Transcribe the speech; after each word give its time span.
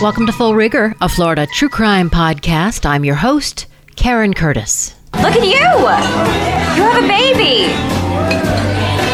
Welcome 0.00 0.24
to 0.28 0.32
Full 0.32 0.54
Rigor, 0.54 0.94
a 1.02 1.10
Florida 1.10 1.46
true 1.46 1.68
crime 1.68 2.08
podcast. 2.08 2.86
I'm 2.86 3.04
your 3.04 3.16
host, 3.16 3.66
Karen 3.96 4.32
Curtis. 4.32 4.94
Look 5.16 5.36
at 5.36 5.44
you! 5.44 5.50
You 5.52 6.88
have 6.88 7.04
a 7.04 7.06
baby! 7.06 7.64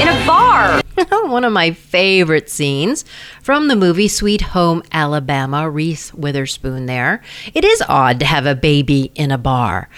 In 0.01 0.07
a 0.07 0.27
bar! 0.27 0.81
One 1.29 1.43
of 1.43 1.53
my 1.53 1.73
favorite 1.73 2.49
scenes 2.49 3.05
from 3.43 3.67
the 3.67 3.75
movie 3.75 4.07
Sweet 4.07 4.41
Home 4.43 4.85
Alabama, 4.93 5.69
Reese 5.69 6.15
Witherspoon 6.15 6.87
there. 6.87 7.21
It 7.53 7.65
is 7.65 7.83
odd 7.89 8.21
to 8.21 8.27
have 8.27 8.47
a 8.47 8.55
baby 8.55 9.11
in 9.17 9.33
a 9.33 9.39
bar, 9.39 9.89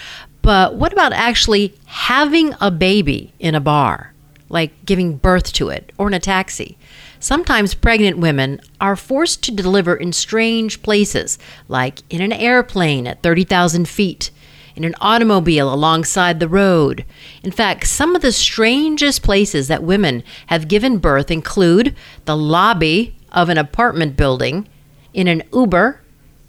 but 0.40 0.76
what 0.76 0.94
about 0.94 1.12
actually 1.12 1.74
having 1.84 2.54
a 2.62 2.70
baby 2.70 3.34
in 3.38 3.54
a 3.54 3.60
bar? 3.60 4.14
Like 4.48 4.86
giving 4.86 5.18
birth 5.18 5.52
to 5.52 5.68
it 5.68 5.92
or 5.98 6.06
in 6.06 6.14
a 6.14 6.18
taxi? 6.18 6.77
Sometimes 7.20 7.74
pregnant 7.74 8.18
women 8.18 8.60
are 8.80 8.94
forced 8.94 9.42
to 9.44 9.52
deliver 9.52 9.96
in 9.96 10.12
strange 10.12 10.82
places, 10.82 11.38
like 11.66 12.02
in 12.10 12.20
an 12.20 12.32
airplane 12.32 13.06
at 13.06 13.22
30,000 13.22 13.88
feet, 13.88 14.30
in 14.76 14.84
an 14.84 14.94
automobile 15.00 15.72
alongside 15.72 16.38
the 16.38 16.48
road. 16.48 17.04
In 17.42 17.50
fact, 17.50 17.88
some 17.88 18.14
of 18.14 18.22
the 18.22 18.30
strangest 18.30 19.24
places 19.24 19.66
that 19.66 19.82
women 19.82 20.22
have 20.46 20.68
given 20.68 20.98
birth 20.98 21.30
include 21.30 21.96
the 22.24 22.36
lobby 22.36 23.16
of 23.32 23.48
an 23.48 23.58
apartment 23.58 24.16
building, 24.16 24.68
in 25.12 25.26
an 25.26 25.42
Uber, 25.52 26.00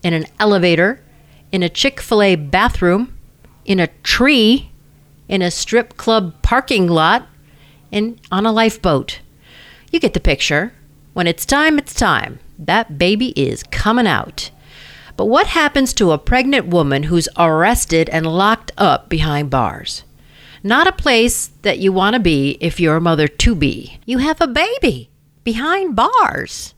in 0.04 0.14
an 0.14 0.26
elevator, 0.40 1.02
in 1.52 1.64
a 1.64 1.70
Chick 1.70 2.00
fil 2.00 2.22
A 2.22 2.36
bathroom, 2.36 3.18
in 3.66 3.80
a 3.80 3.88
tree, 4.04 4.70
in 5.28 5.42
a 5.42 5.50
strip 5.50 5.98
club 5.98 6.40
parking 6.44 6.88
lot, 6.88 7.28
and 7.92 8.22
on 8.32 8.46
a 8.46 8.52
lifeboat. 8.52 9.22
You 9.92 10.00
get 10.00 10.14
the 10.14 10.20
picture. 10.20 10.74
When 11.14 11.28
it's 11.28 11.46
time, 11.46 11.78
it's 11.78 11.94
time. 11.94 12.40
That 12.58 12.98
baby 12.98 13.30
is 13.30 13.64
coming 13.64 14.08
out. 14.08 14.52
But 15.18 15.26
what 15.26 15.48
happens 15.48 15.94
to 15.96 16.12
a 16.12 16.18
pregnant 16.18 16.68
woman 16.68 17.04
who's 17.04 17.28
arrested 17.38 18.10
and 18.10 18.26
locked 18.26 18.72
up 18.78 19.10
behind 19.10 19.50
bars? 19.50 20.04
Not 20.64 20.88
a 20.88 20.92
place 20.92 21.48
that 21.62 21.80
you 21.80 21.92
want 21.92 22.14
to 22.14 22.20
be 22.20 22.58
if 22.62 22.80
you're 22.80 22.98
a 22.98 23.02
mother 23.02 23.28
to 23.28 23.56
be. 23.56 24.00
You 24.06 24.20
have 24.20 24.40
a 24.42 24.48
baby 24.48 25.10
behind 25.44 25.96
bars. 25.96 26.74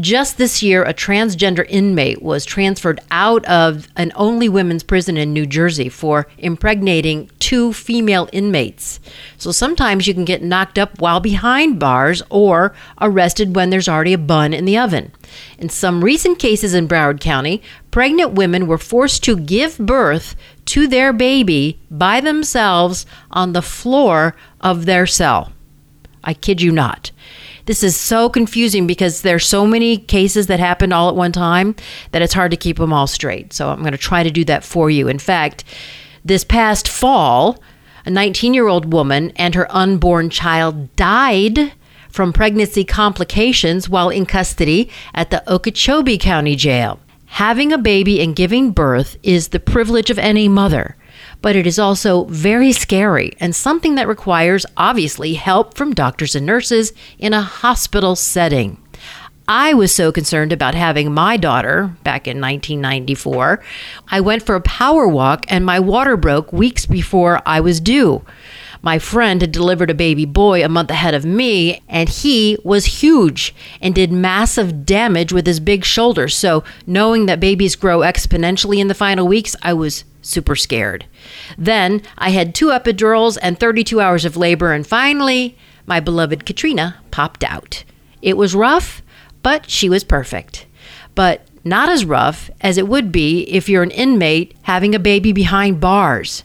Just 0.00 0.38
this 0.38 0.62
year, 0.62 0.82
a 0.84 0.94
transgender 0.94 1.66
inmate 1.68 2.22
was 2.22 2.46
transferred 2.46 2.98
out 3.10 3.44
of 3.44 3.88
an 3.96 4.10
only 4.14 4.48
women's 4.48 4.82
prison 4.82 5.18
in 5.18 5.34
New 5.34 5.44
Jersey 5.44 5.90
for 5.90 6.26
impregnating 6.38 7.30
two 7.40 7.74
female 7.74 8.26
inmates. 8.32 9.00
So 9.36 9.52
sometimes 9.52 10.06
you 10.06 10.14
can 10.14 10.24
get 10.24 10.42
knocked 10.42 10.78
up 10.78 10.98
while 10.98 11.20
behind 11.20 11.78
bars 11.78 12.22
or 12.30 12.74
arrested 13.02 13.54
when 13.54 13.68
there's 13.68 13.88
already 13.88 14.14
a 14.14 14.18
bun 14.18 14.54
in 14.54 14.64
the 14.64 14.78
oven. 14.78 15.12
In 15.58 15.68
some 15.68 16.02
recent 16.02 16.38
cases 16.38 16.72
in 16.72 16.88
Broward 16.88 17.20
County, 17.20 17.60
pregnant 17.90 18.32
women 18.32 18.66
were 18.66 18.78
forced 18.78 19.22
to 19.24 19.36
give 19.36 19.76
birth 19.76 20.34
to 20.66 20.88
their 20.88 21.12
baby 21.12 21.78
by 21.90 22.20
themselves 22.20 23.04
on 23.30 23.52
the 23.52 23.62
floor 23.62 24.34
of 24.60 24.86
their 24.86 25.06
cell. 25.06 25.52
I 26.24 26.32
kid 26.34 26.62
you 26.62 26.72
not. 26.72 27.10
This 27.72 27.82
is 27.82 27.96
so 27.96 28.28
confusing 28.28 28.86
because 28.86 29.22
there's 29.22 29.48
so 29.48 29.66
many 29.66 29.96
cases 29.96 30.46
that 30.48 30.60
happened 30.60 30.92
all 30.92 31.08
at 31.08 31.16
one 31.16 31.32
time 31.32 31.74
that 32.10 32.20
it's 32.20 32.34
hard 32.34 32.50
to 32.50 32.56
keep 32.58 32.76
them 32.76 32.92
all 32.92 33.06
straight. 33.06 33.54
So 33.54 33.70
I'm 33.70 33.80
going 33.80 33.92
to 33.92 33.96
try 33.96 34.22
to 34.22 34.30
do 34.30 34.44
that 34.44 34.62
for 34.62 34.90
you. 34.90 35.08
In 35.08 35.18
fact, 35.18 35.64
this 36.22 36.44
past 36.44 36.86
fall, 36.86 37.62
a 38.04 38.10
19 38.10 38.52
year 38.52 38.68
old 38.68 38.92
woman 38.92 39.32
and 39.36 39.54
her 39.54 39.74
unborn 39.74 40.28
child 40.28 40.94
died 40.96 41.72
from 42.10 42.34
pregnancy 42.34 42.84
complications 42.84 43.88
while 43.88 44.10
in 44.10 44.26
custody 44.26 44.90
at 45.14 45.30
the 45.30 45.42
Okeechobee 45.50 46.18
County 46.18 46.56
Jail. 46.56 47.00
Having 47.24 47.72
a 47.72 47.78
baby 47.78 48.20
and 48.20 48.36
giving 48.36 48.72
birth 48.72 49.16
is 49.22 49.48
the 49.48 49.58
privilege 49.58 50.10
of 50.10 50.18
any 50.18 50.46
mother 50.46 50.94
but 51.42 51.56
it 51.56 51.66
is 51.66 51.78
also 51.78 52.24
very 52.24 52.72
scary 52.72 53.32
and 53.40 53.54
something 53.54 53.96
that 53.96 54.08
requires, 54.08 54.64
obviously, 54.76 55.34
help 55.34 55.74
from 55.74 55.92
doctors 55.92 56.34
and 56.34 56.46
nurses 56.46 56.92
in 57.18 57.34
a 57.34 57.42
hospital 57.42 58.16
setting. 58.16 58.78
I 59.48 59.74
was 59.74 59.92
so 59.92 60.12
concerned 60.12 60.52
about 60.52 60.74
having 60.74 61.12
my 61.12 61.36
daughter 61.36 61.94
back 62.04 62.28
in 62.28 62.40
1994. 62.40 63.62
I 64.08 64.20
went 64.20 64.44
for 64.44 64.54
a 64.54 64.60
power 64.60 65.08
walk 65.08 65.44
and 65.48 65.66
my 65.66 65.80
water 65.80 66.16
broke 66.16 66.52
weeks 66.52 66.86
before 66.86 67.42
I 67.44 67.60
was 67.60 67.80
due. 67.80 68.24
My 68.82 68.98
friend 68.98 69.40
had 69.40 69.52
delivered 69.52 69.90
a 69.90 69.94
baby 69.94 70.24
boy 70.24 70.64
a 70.64 70.68
month 70.68 70.90
ahead 70.90 71.14
of 71.14 71.24
me, 71.24 71.80
and 71.88 72.08
he 72.08 72.58
was 72.64 73.00
huge 73.00 73.54
and 73.80 73.94
did 73.94 74.10
massive 74.10 74.84
damage 74.84 75.32
with 75.32 75.46
his 75.46 75.60
big 75.60 75.84
shoulders. 75.84 76.34
So, 76.34 76.64
knowing 76.84 77.26
that 77.26 77.38
babies 77.38 77.76
grow 77.76 78.00
exponentially 78.00 78.78
in 78.78 78.88
the 78.88 78.94
final 78.94 79.28
weeks, 79.28 79.54
I 79.62 79.72
was 79.72 80.02
super 80.22 80.56
scared. 80.56 81.04
Then 81.58 82.02
I 82.16 82.30
had 82.30 82.54
two 82.54 82.68
epidurals 82.68 83.36
and 83.42 83.58
32 83.58 84.00
hours 84.00 84.24
of 84.24 84.36
labor, 84.36 84.72
and 84.72 84.86
finally, 84.86 85.56
my 85.86 86.00
beloved 86.00 86.46
Katrina 86.46 86.96
popped 87.10 87.44
out. 87.44 87.84
It 88.22 88.36
was 88.36 88.54
rough, 88.54 89.02
but 89.42 89.68
she 89.68 89.88
was 89.88 90.04
perfect. 90.04 90.66
But 91.14 91.46
not 91.64 91.88
as 91.88 92.04
rough 92.04 92.50
as 92.60 92.78
it 92.78 92.88
would 92.88 93.12
be 93.12 93.42
if 93.42 93.68
you're 93.68 93.82
an 93.82 93.90
inmate 93.90 94.56
having 94.62 94.94
a 94.94 94.98
baby 94.98 95.32
behind 95.32 95.80
bars. 95.80 96.44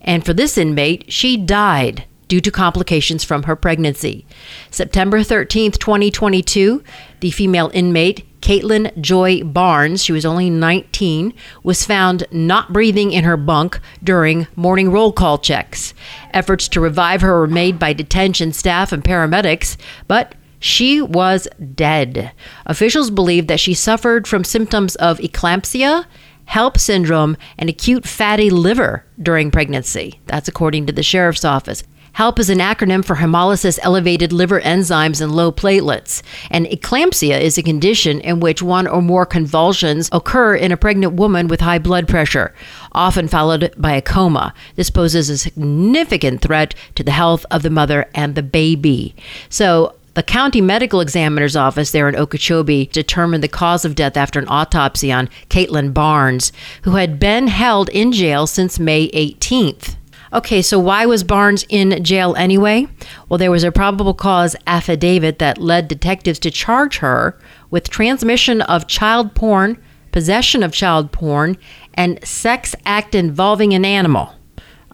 And 0.00 0.24
for 0.24 0.32
this 0.32 0.56
inmate, 0.56 1.10
she 1.12 1.36
died 1.36 2.04
due 2.28 2.40
to 2.40 2.50
complications 2.50 3.24
from 3.24 3.44
her 3.44 3.56
pregnancy. 3.56 4.26
September 4.70 5.20
13th, 5.20 5.78
2022, 5.78 6.82
the 7.20 7.30
female 7.30 7.70
inmate, 7.74 8.33
Caitlin 8.44 8.94
Joy 9.00 9.42
Barnes, 9.42 10.04
she 10.04 10.12
was 10.12 10.26
only 10.26 10.50
19, 10.50 11.32
was 11.62 11.86
found 11.86 12.26
not 12.30 12.74
breathing 12.74 13.10
in 13.10 13.24
her 13.24 13.38
bunk 13.38 13.80
during 14.02 14.46
morning 14.54 14.90
roll 14.90 15.12
call 15.12 15.38
checks. 15.38 15.94
Efforts 16.34 16.68
to 16.68 16.80
revive 16.80 17.22
her 17.22 17.40
were 17.40 17.46
made 17.46 17.78
by 17.78 17.94
detention 17.94 18.52
staff 18.52 18.92
and 18.92 19.02
paramedics, 19.02 19.78
but 20.08 20.34
she 20.58 21.00
was 21.00 21.48
dead. 21.74 22.32
Officials 22.66 23.10
believe 23.10 23.46
that 23.46 23.60
she 23.60 23.72
suffered 23.72 24.28
from 24.28 24.44
symptoms 24.44 24.94
of 24.96 25.18
eclampsia 25.20 26.04
HELLP 26.46 26.78
syndrome, 26.78 27.36
and 27.58 27.68
acute 27.70 28.06
fatty 28.06 28.50
liver 28.50 29.04
during 29.20 29.50
pregnancy. 29.50 30.20
That's 30.26 30.48
according 30.48 30.86
to 30.86 30.92
the 30.92 31.02
sheriff's 31.02 31.44
office. 31.44 31.82
HELLP 32.14 32.38
is 32.38 32.48
an 32.48 32.58
acronym 32.58 33.04
for 33.04 33.16
hemolysis 33.16 33.76
elevated 33.82 34.32
liver 34.32 34.60
enzymes 34.60 35.20
and 35.20 35.34
low 35.34 35.50
platelets. 35.50 36.22
And 36.48 36.66
eclampsia 36.66 37.40
is 37.40 37.58
a 37.58 37.62
condition 37.62 38.20
in 38.20 38.38
which 38.38 38.62
one 38.62 38.86
or 38.86 39.02
more 39.02 39.26
convulsions 39.26 40.08
occur 40.12 40.54
in 40.54 40.70
a 40.70 40.76
pregnant 40.76 41.14
woman 41.14 41.48
with 41.48 41.60
high 41.60 41.80
blood 41.80 42.06
pressure, 42.06 42.54
often 42.92 43.26
followed 43.26 43.74
by 43.76 43.94
a 43.94 44.02
coma. 44.02 44.54
This 44.76 44.90
poses 44.90 45.28
a 45.28 45.36
significant 45.36 46.40
threat 46.40 46.76
to 46.94 47.02
the 47.02 47.10
health 47.10 47.44
of 47.50 47.64
the 47.64 47.70
mother 47.70 48.08
and 48.14 48.36
the 48.36 48.44
baby. 48.44 49.16
So, 49.48 49.96
the 50.14 50.22
county 50.22 50.60
medical 50.60 51.00
examiner's 51.00 51.56
office 51.56 51.90
there 51.90 52.08
in 52.08 52.14
Okeechobee 52.14 52.86
determined 52.92 53.42
the 53.42 53.48
cause 53.48 53.84
of 53.84 53.96
death 53.96 54.16
after 54.16 54.38
an 54.38 54.46
autopsy 54.46 55.10
on 55.10 55.28
Caitlin 55.48 55.92
Barnes, 55.92 56.52
who 56.82 56.92
had 56.92 57.18
been 57.18 57.48
held 57.48 57.88
in 57.88 58.12
jail 58.12 58.46
since 58.46 58.78
May 58.78 59.08
18th. 59.08 59.96
Okay, 60.34 60.62
so 60.62 60.78
why 60.78 61.06
was 61.06 61.22
Barnes 61.22 61.64
in 61.68 62.02
jail 62.02 62.34
anyway? 62.36 62.88
Well, 63.28 63.38
there 63.38 63.52
was 63.52 63.64
a 63.64 63.70
probable 63.70 64.14
cause 64.14 64.56
affidavit 64.66 65.38
that 65.38 65.58
led 65.58 65.86
detectives 65.88 66.40
to 66.40 66.50
charge 66.50 66.98
her 66.98 67.38
with 67.70 67.88
transmission 67.88 68.60
of 68.62 68.88
child 68.88 69.34
porn, 69.34 69.80
possession 70.10 70.62
of 70.62 70.72
child 70.72 71.12
porn, 71.12 71.56
and 71.94 72.24
sex 72.26 72.74
act 72.84 73.14
involving 73.14 73.72
an 73.74 73.84
animal. 73.84 74.34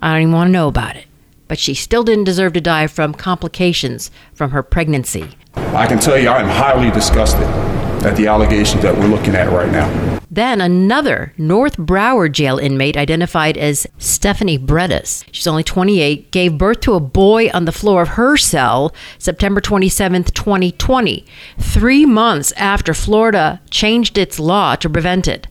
I 0.02 0.12
don't 0.12 0.22
even 0.22 0.34
want 0.34 0.48
to 0.48 0.52
know 0.52 0.68
about 0.68 0.96
it 0.96 1.06
but 1.50 1.58
she 1.58 1.74
still 1.74 2.04
didn't 2.04 2.22
deserve 2.22 2.52
to 2.52 2.60
die 2.60 2.86
from 2.86 3.12
complications 3.12 4.12
from 4.32 4.52
her 4.52 4.62
pregnancy. 4.62 5.36
I 5.56 5.84
can 5.88 5.98
tell 5.98 6.16
you 6.16 6.28
I'm 6.28 6.46
highly 6.46 6.92
disgusted 6.92 7.79
at 8.04 8.16
the 8.16 8.26
allegations 8.26 8.82
that 8.82 8.96
we're 8.96 9.06
looking 9.06 9.34
at 9.34 9.50
right 9.50 9.70
now. 9.70 10.20
Then 10.30 10.60
another 10.60 11.34
North 11.36 11.76
Broward 11.76 12.32
jail 12.32 12.56
inmate 12.56 12.96
identified 12.96 13.58
as 13.58 13.86
Stephanie 13.98 14.58
Brettis. 14.58 15.24
She's 15.32 15.46
only 15.46 15.64
28, 15.64 16.30
gave 16.30 16.56
birth 16.56 16.80
to 16.80 16.94
a 16.94 17.00
boy 17.00 17.50
on 17.50 17.64
the 17.64 17.72
floor 17.72 18.02
of 18.02 18.10
her 18.10 18.36
cell 18.36 18.94
September 19.18 19.60
27, 19.60 20.24
2020, 20.24 21.26
three 21.58 22.06
months 22.06 22.52
after 22.52 22.94
Florida 22.94 23.60
changed 23.70 24.16
its 24.16 24.38
law 24.38 24.76
to 24.76 24.88
prevent 24.88 25.26
it. 25.26 25.48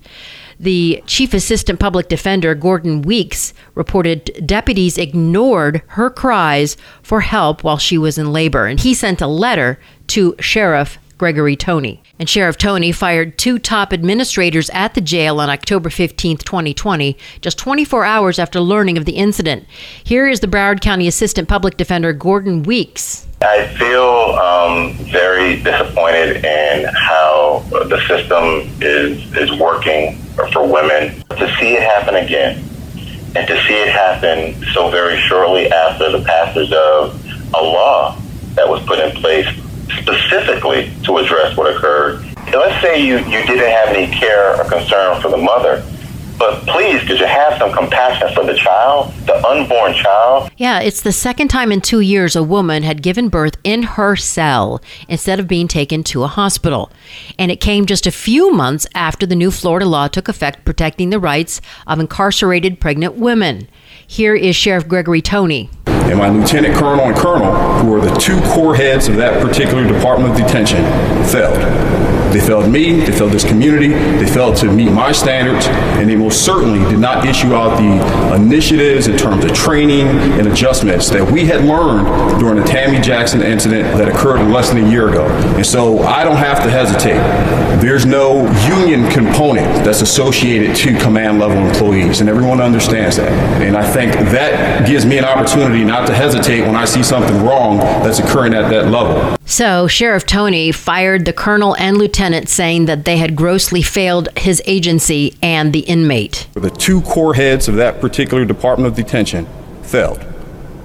The 0.59 1.03
chief 1.05 1.33
assistant 1.33 1.79
public 1.79 2.09
defender, 2.09 2.53
Gordon 2.53 3.01
Weeks, 3.01 3.53
reported 3.75 4.45
deputies 4.45 4.97
ignored 4.97 5.81
her 5.87 6.09
cries 6.09 6.75
for 7.01 7.21
help 7.21 7.63
while 7.63 7.77
she 7.77 7.97
was 7.97 8.17
in 8.17 8.33
labor, 8.33 8.65
and 8.65 8.79
he 8.79 8.93
sent 8.93 9.21
a 9.21 9.27
letter 9.27 9.79
to 10.07 10.35
Sheriff 10.39 10.97
Gregory 11.19 11.55
Tony. 11.55 12.01
And 12.17 12.27
Sheriff 12.27 12.57
Tony 12.57 12.91
fired 12.91 13.37
two 13.37 13.59
top 13.59 13.93
administrators 13.93 14.69
at 14.71 14.95
the 14.95 15.01
jail 15.01 15.39
on 15.39 15.49
October 15.49 15.89
15, 15.91 16.37
2020, 16.37 17.17
just 17.41 17.59
24 17.59 18.05
hours 18.05 18.39
after 18.39 18.59
learning 18.59 18.97
of 18.97 19.05
the 19.05 19.17
incident. 19.17 19.65
Here 20.03 20.27
is 20.27 20.39
the 20.39 20.47
Broward 20.47 20.81
County 20.81 21.07
Assistant 21.07 21.47
Public 21.47 21.77
Defender 21.77 22.13
Gordon 22.13 22.63
Weeks. 22.63 23.27
I 23.41 23.67
feel 23.77 24.01
um, 24.39 24.93
very 25.11 25.61
disappointed 25.61 26.43
in 26.43 26.85
how 26.93 27.63
the 27.69 27.99
system 28.07 28.69
is 28.81 29.33
is 29.35 29.57
working 29.59 30.17
for 30.51 30.67
women. 30.67 31.21
To 31.29 31.55
see 31.59 31.73
it 31.73 31.83
happen 31.83 32.15
again, 32.15 32.63
and 33.35 33.47
to 33.47 33.63
see 33.63 33.75
it 33.75 33.89
happen 33.89 34.61
so 34.73 34.89
very 34.89 35.19
shortly 35.21 35.71
after 35.71 36.11
the 36.11 36.23
passage 36.23 36.71
of 36.71 37.53
a 37.53 37.61
law 37.61 38.17
that 38.55 38.67
was 38.67 38.83
put 38.85 38.99
in 38.99 39.11
place 39.21 39.47
specifically 39.97 40.91
to 41.03 41.17
address 41.17 41.55
what 41.57 41.75
occurred. 41.75 42.23
let's 42.53 42.81
say 42.81 43.01
you, 43.05 43.17
you 43.17 43.45
didn't 43.45 43.71
have 43.71 43.89
any 43.89 44.13
care 44.13 44.59
or 44.59 44.69
concern 44.69 45.21
for 45.21 45.29
the 45.29 45.37
mother, 45.37 45.83
but 46.39 46.65
please, 46.65 47.01
could 47.03 47.19
you 47.19 47.25
have 47.25 47.57
some 47.59 47.73
compassion 47.73 48.29
for 48.33 48.45
the 48.45 48.55
child, 48.55 49.13
the 49.25 49.35
unborn 49.45 49.93
child? 49.93 50.49
Yeah, 50.55 50.79
it's 50.79 51.01
the 51.01 51.11
second 51.11 51.49
time 51.49 51.69
in 51.69 51.81
two 51.81 51.99
years 51.99 52.33
a 52.33 52.41
woman 52.41 52.83
had 52.83 53.01
given 53.01 53.27
birth 53.27 53.57
in 53.65 53.83
her 53.83 54.15
cell 54.15 54.81
instead 55.09 55.41
of 55.41 55.49
being 55.49 55.67
taken 55.67 56.01
to 56.05 56.23
a 56.23 56.27
hospital. 56.27 56.93
And 57.37 57.51
it 57.51 57.59
came 57.59 57.85
just 57.85 58.07
a 58.07 58.11
few 58.11 58.53
months 58.53 58.87
after 58.95 59.25
the 59.25 59.35
new 59.35 59.51
Florida 59.51 59.85
law 59.85 60.07
took 60.07 60.29
effect 60.29 60.63
protecting 60.63 61.09
the 61.09 61.19
rights 61.19 61.59
of 61.85 61.99
incarcerated 61.99 62.79
pregnant 62.79 63.15
women. 63.15 63.67
Here 64.07 64.33
is 64.33 64.55
Sheriff 64.55 64.87
Gregory 64.87 65.21
Tony. 65.21 65.69
And 66.07 66.17
my 66.17 66.29
lieutenant 66.29 66.75
colonel 66.75 67.05
and 67.05 67.15
colonel, 67.15 67.51
who 67.79 67.93
are 67.93 68.01
the 68.01 68.13
two 68.15 68.39
core 68.41 68.75
heads 68.75 69.07
of 69.07 69.15
that 69.17 69.41
particular 69.41 69.87
department 69.87 70.31
of 70.31 70.37
detention, 70.37 70.83
failed. 71.25 71.57
They 72.31 72.39
failed 72.39 72.69
me, 72.69 72.99
they 72.99 73.11
failed 73.11 73.31
this 73.31 73.43
community, 73.43 73.89
they 73.89 74.27
failed 74.27 74.55
to 74.57 74.71
meet 74.71 74.91
my 74.91 75.11
standards, 75.11 75.65
and 75.67 76.09
they 76.09 76.15
most 76.15 76.45
certainly 76.45 76.79
did 76.89 76.99
not 76.99 77.25
issue 77.25 77.53
out 77.53 77.77
the 77.77 78.35
initiatives 78.35 79.07
in 79.07 79.17
terms 79.17 79.43
of 79.43 79.53
training 79.53 80.07
and 80.07 80.47
adjustments 80.47 81.09
that 81.09 81.31
we 81.31 81.45
had 81.45 81.65
learned 81.65 82.39
during 82.39 82.55
the 82.55 82.63
Tammy 82.63 82.99
Jackson 82.99 83.41
incident 83.41 83.97
that 83.97 84.07
occurred 84.07 84.47
less 84.51 84.69
than 84.69 84.85
a 84.85 84.89
year 84.89 85.09
ago. 85.09 85.25
And 85.55 85.65
so 85.65 85.99
I 85.99 86.23
don't 86.23 86.37
have 86.37 86.63
to 86.63 86.69
hesitate. 86.69 87.19
There's 87.81 88.05
no 88.05 88.41
union 88.67 89.09
component 89.09 89.67
that's 89.85 90.01
associated 90.01 90.75
to 90.77 90.97
command 90.99 91.39
level 91.39 91.57
employees, 91.57 92.19
and 92.19 92.29
everyone 92.29 92.61
understands 92.61 93.15
that. 93.17 93.31
And 93.61 93.75
I 93.75 93.89
think 93.89 94.13
that 94.31 94.87
gives 94.87 95.05
me 95.05 95.17
an 95.17 95.25
opportunity 95.25 95.83
not 95.83 96.05
to 96.07 96.13
hesitate 96.13 96.61
when 96.61 96.75
I 96.75 96.85
see 96.85 97.03
something 97.03 97.41
wrong 97.43 97.77
that's 97.77 98.19
occurring 98.19 98.53
at 98.53 98.69
that 98.69 98.89
level. 98.91 99.37
So, 99.45 99.87
Sheriff 99.87 100.25
Tony 100.25 100.71
fired 100.71 101.25
the 101.25 101.33
colonel 101.33 101.75
and 101.77 101.97
lieutenant, 101.97 102.18
saying 102.49 102.85
that 102.85 103.05
they 103.05 103.15
had 103.15 103.33
grossly 103.33 103.81
failed 103.81 104.27
his 104.37 104.61
agency 104.65 105.37
and 105.41 105.71
the 105.71 105.79
inmate. 105.81 106.47
The 106.53 106.69
two 106.69 106.99
core 107.01 107.33
heads 107.33 107.69
of 107.69 107.75
that 107.75 108.01
particular 108.01 108.43
Department 108.43 108.87
of 108.87 108.95
Detention 108.95 109.47
failed. 109.83 110.19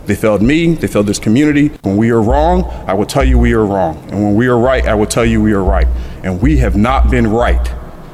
They 0.06 0.14
failed 0.14 0.42
me, 0.42 0.74
they 0.74 0.86
failed 0.86 1.08
this 1.08 1.18
community. 1.18 1.68
When 1.82 1.96
we 1.96 2.10
are 2.10 2.22
wrong, 2.22 2.62
I 2.86 2.94
will 2.94 3.06
tell 3.06 3.24
you 3.24 3.36
we 3.36 3.52
are 3.52 3.66
wrong. 3.66 3.96
And 4.12 4.22
when 4.22 4.36
we 4.36 4.46
are 4.46 4.56
right, 4.56 4.86
I 4.86 4.94
will 4.94 5.06
tell 5.06 5.24
you 5.24 5.42
we 5.42 5.52
are 5.54 5.64
right. 5.64 5.88
And 6.22 6.40
we 6.40 6.58
have 6.58 6.76
not 6.76 7.10
been 7.10 7.26
right 7.26 7.68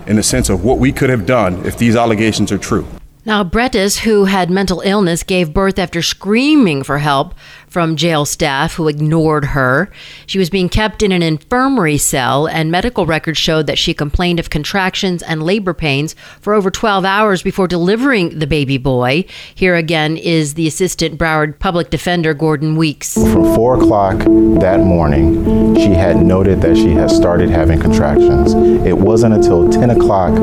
in 0.06 0.17
the 0.17 0.22
sense 0.22 0.49
of 0.49 0.64
what 0.64 0.78
we 0.78 0.90
could 0.90 1.11
have 1.11 1.26
done 1.26 1.67
if 1.67 1.76
these 1.76 1.96
allegations 1.96 2.50
are 2.50 2.58
true. 2.58 2.87
Now, 3.25 3.44
Brettis, 3.44 3.99
who 3.99 4.25
had 4.25 4.50
mental 4.50 4.81
illness, 4.81 5.22
gave 5.22 5.52
birth 5.52 5.78
after 5.78 6.00
screaming 6.00 6.82
for 6.82 6.99
help 6.99 7.34
from 7.69 7.94
jail 7.94 8.25
staff 8.25 8.75
who 8.75 8.88
ignored 8.88 9.44
her. 9.44 9.90
She 10.26 10.38
was 10.38 10.49
being 10.49 10.70
kept 10.70 11.02
in 11.02 11.12
an 11.12 11.22
infirmary 11.22 11.99
cell, 11.99 12.49
and 12.49 12.70
medical 12.70 13.05
records 13.05 13.38
showed 13.38 13.67
that 13.67 13.78
she 13.78 13.93
complained 13.93 14.40
of 14.40 14.49
contractions 14.50 15.22
and 15.22 15.43
labor 15.43 15.75
pains 15.75 16.17
for 16.40 16.55
over 16.55 16.70
12 16.70 17.05
hours 17.05 17.43
before 17.43 17.69
delivering 17.69 18.38
the 18.38 18.46
baby 18.46 18.78
boy. 18.78 19.26
Here 19.55 19.76
again 19.76 20.17
is 20.17 20.55
the 20.55 20.67
Assistant 20.67 21.19
Broward 21.19 21.58
Public 21.58 21.90
Defender, 21.90 22.32
Gordon 22.32 22.75
Weeks. 22.75 23.14
From 23.14 23.55
4 23.55 23.76
o'clock 23.76 24.19
that 24.61 24.81
morning, 24.81 25.75
she 25.76 25.90
had 25.90 26.17
noted 26.17 26.62
that 26.62 26.75
she 26.75 26.90
had 26.93 27.11
started 27.11 27.50
having 27.50 27.78
contractions. 27.78 28.55
It 28.87 28.96
wasn't 28.96 29.34
until 29.34 29.70
10 29.70 29.90
o'clock 29.90 30.34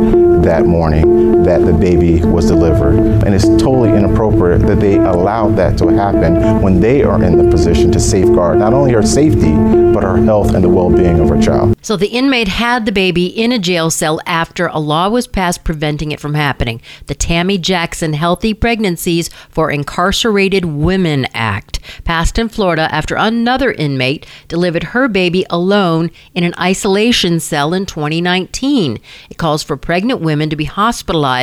that 0.43 0.65
morning 0.65 1.36
that 1.47 1.65
the 1.65 1.71
baby 1.71 2.19
was 2.25 2.47
delivered 2.47 2.99
and 3.25 3.33
it's 3.33 3.45
totally 3.45 3.89
inappropriate 3.89 4.59
that 4.67 4.81
they 4.81 4.97
allowed 4.97 5.55
that 5.55 5.77
to 5.77 5.87
happen 5.87 6.61
when 6.61 6.81
they 6.81 7.03
are 7.03 7.23
in 7.23 7.37
the 7.37 7.49
position 7.49 7.89
to 7.89 8.01
safeguard 8.01 8.59
not 8.59 8.73
only 8.73 8.91
her 8.91 9.01
safety, 9.01 9.53
but 9.93 10.03
her 10.03 10.17
health 10.17 10.53
and 10.53 10.61
the 10.61 10.67
well 10.69 10.89
being 10.89 11.21
of 11.21 11.29
her 11.29 11.41
child. 11.41 11.73
So 11.81 11.95
the 11.95 12.09
inmate 12.09 12.49
had 12.49 12.85
the 12.85 12.91
baby 12.91 13.27
in 13.27 13.53
a 13.53 13.59
jail 13.59 13.89
cell 13.89 14.19
after 14.25 14.67
a 14.67 14.77
law 14.77 15.07
was 15.07 15.25
passed 15.25 15.63
preventing 15.63 16.11
it 16.11 16.19
from 16.19 16.33
happening 16.33 16.81
the 17.05 17.15
Tammy 17.15 17.57
Jackson 17.57 18.11
Healthy 18.11 18.53
Pregnancies 18.53 19.29
for 19.49 19.71
Incarcerated 19.71 20.65
Women 20.65 21.27
Act, 21.33 21.79
passed 22.03 22.37
in 22.37 22.49
Florida 22.49 22.93
after 22.93 23.15
another 23.15 23.71
inmate 23.71 24.25
delivered 24.49 24.83
her 24.83 25.07
baby 25.07 25.45
alone 25.49 26.11
in 26.35 26.43
an 26.43 26.53
isolation 26.59 27.39
cell 27.39 27.73
in 27.73 27.85
2019. 27.85 28.99
It 29.29 29.37
calls 29.37 29.63
for 29.63 29.77
pregnant 29.77 30.19
women 30.19 30.49
to 30.49 30.57
be 30.57 30.65
hospitalized 30.65 31.36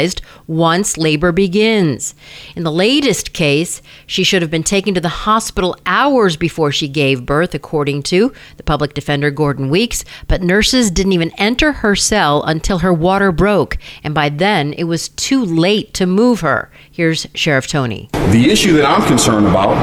once 0.47 0.97
labor 0.97 1.33
begins. 1.33 2.15
In 2.57 2.65
the 2.65 2.73
latest 2.73 3.33
case, 3.33 3.81
she 4.07 4.25
should 4.25 4.43
have 4.43 4.51
been 4.51 4.63
taken 4.63 4.95
to 4.95 5.01
the 5.01 5.09
hospital 5.09 5.77
hours 5.87 6.37
before 6.37 6.73
she 6.73 6.89
gave 6.89 7.27
birth, 7.27 7.55
according 7.55 8.03
to 8.05 8.33
the 8.57 8.63
public 8.63 8.95
defender 8.95 9.31
Gordon 9.31 9.71
Weeks, 9.71 10.05
but 10.29 10.43
nurses 10.43 10.91
didn't 10.91 11.13
even 11.13 11.33
enter 11.39 11.73
her 11.73 11.95
cell 11.97 12.43
until 12.43 12.79
her 12.79 12.93
water 12.93 13.33
broke, 13.33 13.79
and 14.03 14.15
by 14.15 14.29
then 14.29 14.73
it 14.75 14.85
was 14.85 15.09
too 15.11 15.45
late 15.45 15.95
to 15.95 16.07
move 16.07 16.41
her. 16.41 16.71
Here's 16.91 17.27
Sheriff 17.35 17.67
Tony. 17.67 18.09
The 18.13 18.51
issue 18.51 18.75
that 18.75 18.85
I'm 18.85 19.07
concerned 19.07 19.47
about 19.47 19.75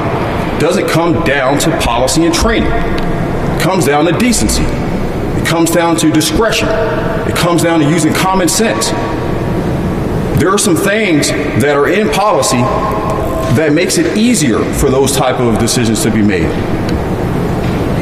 doesn't 0.60 0.88
come 0.88 1.24
down 1.24 1.58
to 1.60 1.78
policy 1.80 2.26
and 2.26 2.34
training. 2.34 2.72
It 2.72 3.62
comes 3.62 3.86
down 3.86 4.06
to 4.06 4.12
decency. 4.18 4.64
It 4.64 5.48
comes 5.48 5.72
down 5.72 5.96
to 5.98 6.12
discretion. 6.12 6.68
It 7.28 7.36
comes 7.36 7.64
down 7.64 7.80
to 7.80 7.90
using 7.90 8.14
common 8.14 8.48
sense 8.48 8.92
there 10.42 10.50
are 10.50 10.58
some 10.58 10.76
things 10.76 11.30
that 11.30 11.78
are 11.78 11.88
in 11.88 12.10
policy 12.10 12.58
that 13.54 13.74
makes 13.74 14.00
it 14.00 14.18
easier 14.18 14.58
for 14.74 14.90
those 14.90 15.16
type 15.16 15.40
of 15.40 15.60
decisions 15.60 16.02
to 16.02 16.10
be 16.10 16.24
made. 16.24 16.50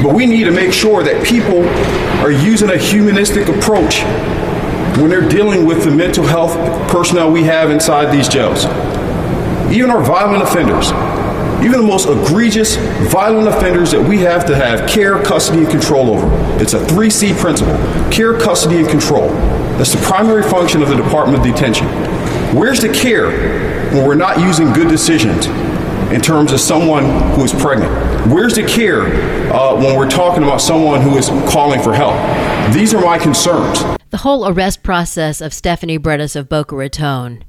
But 0.02 0.16
we 0.16 0.26
need 0.26 0.46
to 0.46 0.52
make 0.52 0.72
sure 0.72 1.04
that 1.04 1.26
people 1.26 1.68
are 2.24 2.32
using 2.32 2.70
a 2.70 2.78
humanistic 2.78 3.50
approach 3.50 4.04
when 4.98 5.10
they're 5.10 5.28
dealing 5.28 5.66
with 5.66 5.84
the 5.84 5.92
mental 5.92 6.26
health 6.26 6.54
personnel 6.90 7.30
we 7.30 7.44
have 7.44 7.72
inside 7.72 8.06
these 8.06 8.30
jails. 8.30 8.64
Even 9.70 9.90
our 9.90 10.02
violent 10.02 10.42
offenders, 10.42 10.94
even 11.62 11.82
the 11.82 11.86
most 11.86 12.08
egregious 12.08 12.78
violent 13.12 13.50
offenders 13.50 13.92
that 13.92 14.02
we 14.02 14.20
have 14.20 14.46
to 14.46 14.56
have 14.56 14.90
care, 14.90 15.22
custody, 15.26 15.60
and 15.60 15.70
control 15.70 16.12
over. 16.12 16.30
It's 16.62 16.74
a 16.74 16.80
3C 16.80 17.38
principle 17.38 17.76
care, 18.10 18.40
custody, 18.40 18.78
and 18.78 18.88
control. 18.88 19.28
That's 19.76 19.92
the 19.92 20.02
primary 20.04 20.44
function 20.44 20.82
of 20.82 20.88
the 20.88 20.96
Department 20.96 21.38
of 21.40 21.54
Detention. 21.54 22.09
Where's 22.54 22.80
the 22.80 22.90
care 22.90 23.30
when 23.94 24.08
we're 24.08 24.16
not 24.16 24.40
using 24.40 24.74
good 24.74 24.88
decisions 24.88 25.46
in 26.12 26.20
terms 26.20 26.52
of 26.52 26.60
someone 26.60 27.04
who 27.36 27.44
is 27.44 27.54
pregnant? 27.54 27.92
Where's 28.32 28.56
the 28.56 28.66
care 28.66 29.04
uh, 29.54 29.76
when 29.76 29.96
we're 29.96 30.10
talking 30.10 30.42
about 30.42 30.60
someone 30.60 31.00
who 31.00 31.16
is 31.16 31.28
calling 31.52 31.80
for 31.80 31.94
help? 31.94 32.16
These 32.74 32.96
are 32.96 33.02
my 33.02 33.20
concerns. 33.20 33.84
The 34.10 34.18
whole 34.18 34.48
arrest 34.48 34.82
process 34.82 35.42
of 35.42 35.54
Stephanie 35.54 36.00
Brettis 36.00 36.36
of 36.36 36.50
Boca 36.50 36.76
Raton 36.76 37.44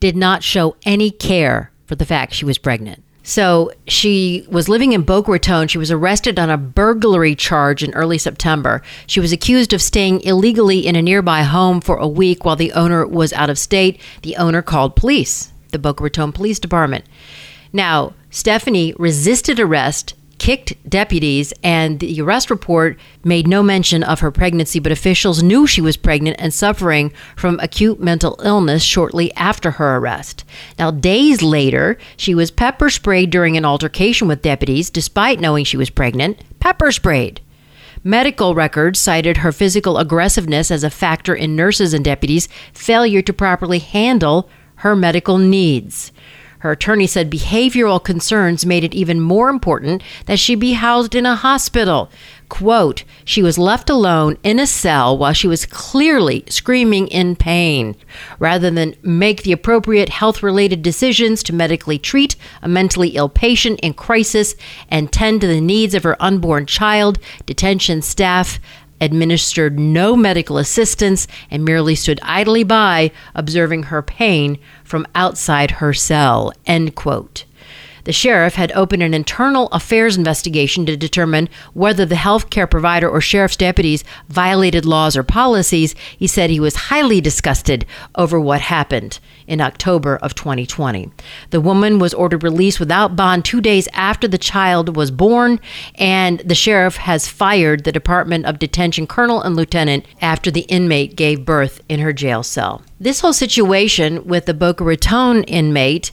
did 0.00 0.16
not 0.16 0.42
show 0.42 0.76
any 0.86 1.10
care 1.10 1.70
for 1.84 1.94
the 1.94 2.06
fact 2.06 2.32
she 2.32 2.46
was 2.46 2.56
pregnant. 2.56 3.04
So 3.28 3.72
she 3.88 4.46
was 4.48 4.68
living 4.68 4.92
in 4.92 5.02
Boca 5.02 5.32
Raton. 5.32 5.66
She 5.66 5.78
was 5.78 5.90
arrested 5.90 6.38
on 6.38 6.48
a 6.48 6.56
burglary 6.56 7.34
charge 7.34 7.82
in 7.82 7.92
early 7.92 8.18
September. 8.18 8.82
She 9.08 9.18
was 9.18 9.32
accused 9.32 9.72
of 9.72 9.82
staying 9.82 10.20
illegally 10.20 10.86
in 10.86 10.94
a 10.94 11.02
nearby 11.02 11.42
home 11.42 11.80
for 11.80 11.96
a 11.96 12.06
week 12.06 12.44
while 12.44 12.54
the 12.54 12.70
owner 12.70 13.04
was 13.04 13.32
out 13.32 13.50
of 13.50 13.58
state. 13.58 14.00
The 14.22 14.36
owner 14.36 14.62
called 14.62 14.94
police, 14.94 15.50
the 15.72 15.78
Boca 15.80 16.04
Raton 16.04 16.30
Police 16.30 16.60
Department. 16.60 17.04
Now, 17.72 18.14
Stephanie 18.30 18.94
resisted 18.96 19.58
arrest 19.58 20.14
kicked 20.38 20.74
deputies, 20.88 21.52
and 21.62 22.00
the 22.00 22.20
arrest 22.20 22.50
report 22.50 22.98
made 23.24 23.46
no 23.46 23.62
mention 23.62 24.02
of 24.02 24.20
her 24.20 24.30
pregnancy, 24.30 24.78
but 24.78 24.92
officials 24.92 25.42
knew 25.42 25.66
she 25.66 25.80
was 25.80 25.96
pregnant 25.96 26.36
and 26.38 26.52
suffering 26.52 27.12
from 27.36 27.58
acute 27.60 28.00
mental 28.00 28.40
illness 28.44 28.82
shortly 28.82 29.32
after 29.34 29.72
her 29.72 29.96
arrest. 29.96 30.44
Now, 30.78 30.90
days 30.90 31.42
later, 31.42 31.98
she 32.16 32.34
was 32.34 32.50
pepper 32.50 32.90
sprayed 32.90 33.30
during 33.30 33.56
an 33.56 33.64
altercation 33.64 34.28
with 34.28 34.42
deputies, 34.42 34.90
despite 34.90 35.40
knowing 35.40 35.64
she 35.64 35.76
was 35.76 35.90
pregnant, 35.90 36.42
pepper 36.60 36.92
sprayed. 36.92 37.40
Medical 38.04 38.54
records 38.54 39.00
cited 39.00 39.38
her 39.38 39.50
physical 39.50 39.98
aggressiveness 39.98 40.70
as 40.70 40.84
a 40.84 40.90
factor 40.90 41.34
in 41.34 41.56
nurses 41.56 41.92
and 41.92 42.04
deputies' 42.04 42.48
failure 42.72 43.22
to 43.22 43.32
properly 43.32 43.80
handle 43.80 44.48
her 44.76 44.94
medical 44.94 45.38
needs. 45.38 46.12
Her 46.60 46.72
attorney 46.72 47.06
said 47.06 47.30
behavioral 47.30 48.02
concerns 48.02 48.66
made 48.66 48.84
it 48.84 48.94
even 48.94 49.20
more 49.20 49.48
important 49.48 50.02
that 50.26 50.38
she 50.38 50.54
be 50.54 50.72
housed 50.72 51.14
in 51.14 51.26
a 51.26 51.36
hospital. 51.36 52.10
Quote, 52.48 53.02
she 53.24 53.42
was 53.42 53.58
left 53.58 53.90
alone 53.90 54.38
in 54.42 54.60
a 54.60 54.66
cell 54.66 55.18
while 55.18 55.32
she 55.32 55.48
was 55.48 55.66
clearly 55.66 56.44
screaming 56.48 57.08
in 57.08 57.34
pain. 57.34 57.96
Rather 58.38 58.70
than 58.70 58.94
make 59.02 59.42
the 59.42 59.52
appropriate 59.52 60.08
health 60.08 60.42
related 60.42 60.82
decisions 60.82 61.42
to 61.42 61.52
medically 61.52 61.98
treat 61.98 62.36
a 62.62 62.68
mentally 62.68 63.10
ill 63.10 63.28
patient 63.28 63.80
in 63.80 63.94
crisis 63.94 64.54
and 64.88 65.12
tend 65.12 65.40
to 65.40 65.46
the 65.46 65.60
needs 65.60 65.94
of 65.94 66.04
her 66.04 66.20
unborn 66.22 66.66
child, 66.66 67.18
detention 67.46 68.00
staff 68.00 68.60
administered 69.00 69.78
no 69.78 70.16
medical 70.16 70.58
assistance, 70.58 71.26
and 71.50 71.64
merely 71.64 71.94
stood 71.94 72.20
idly 72.22 72.64
by, 72.64 73.10
observing 73.34 73.84
her 73.84 74.02
pain 74.02 74.58
from 74.84 75.06
outside 75.14 75.72
her 75.72 75.92
cell. 75.92 76.52
End 76.66 76.94
quote. 76.94 77.44
The 78.06 78.12
sheriff 78.12 78.54
had 78.54 78.70
opened 78.70 79.02
an 79.02 79.14
internal 79.14 79.66
affairs 79.72 80.16
investigation 80.16 80.86
to 80.86 80.96
determine 80.96 81.48
whether 81.74 82.06
the 82.06 82.14
healthcare 82.14 82.70
provider 82.70 83.08
or 83.08 83.20
sheriff's 83.20 83.56
deputies 83.56 84.04
violated 84.28 84.84
laws 84.84 85.16
or 85.16 85.24
policies. 85.24 85.96
He 86.16 86.28
said 86.28 86.48
he 86.48 86.60
was 86.60 86.76
highly 86.76 87.20
disgusted 87.20 87.84
over 88.14 88.38
what 88.38 88.60
happened 88.60 89.18
in 89.48 89.60
October 89.60 90.18
of 90.18 90.36
2020. 90.36 91.10
The 91.50 91.60
woman 91.60 91.98
was 91.98 92.14
ordered 92.14 92.44
released 92.44 92.78
without 92.78 93.16
bond 93.16 93.44
two 93.44 93.60
days 93.60 93.88
after 93.92 94.28
the 94.28 94.38
child 94.38 94.94
was 94.94 95.10
born, 95.10 95.58
and 95.96 96.38
the 96.40 96.54
sheriff 96.54 96.98
has 96.98 97.26
fired 97.26 97.82
the 97.82 97.90
Department 97.90 98.46
of 98.46 98.60
Detention 98.60 99.08
colonel 99.08 99.42
and 99.42 99.56
lieutenant 99.56 100.06
after 100.20 100.52
the 100.52 100.60
inmate 100.68 101.16
gave 101.16 101.44
birth 101.44 101.80
in 101.88 101.98
her 101.98 102.12
jail 102.12 102.44
cell. 102.44 102.82
This 103.00 103.18
whole 103.18 103.32
situation 103.32 104.24
with 104.26 104.46
the 104.46 104.54
Boca 104.54 104.84
Raton 104.84 105.42
inmate 105.44 106.12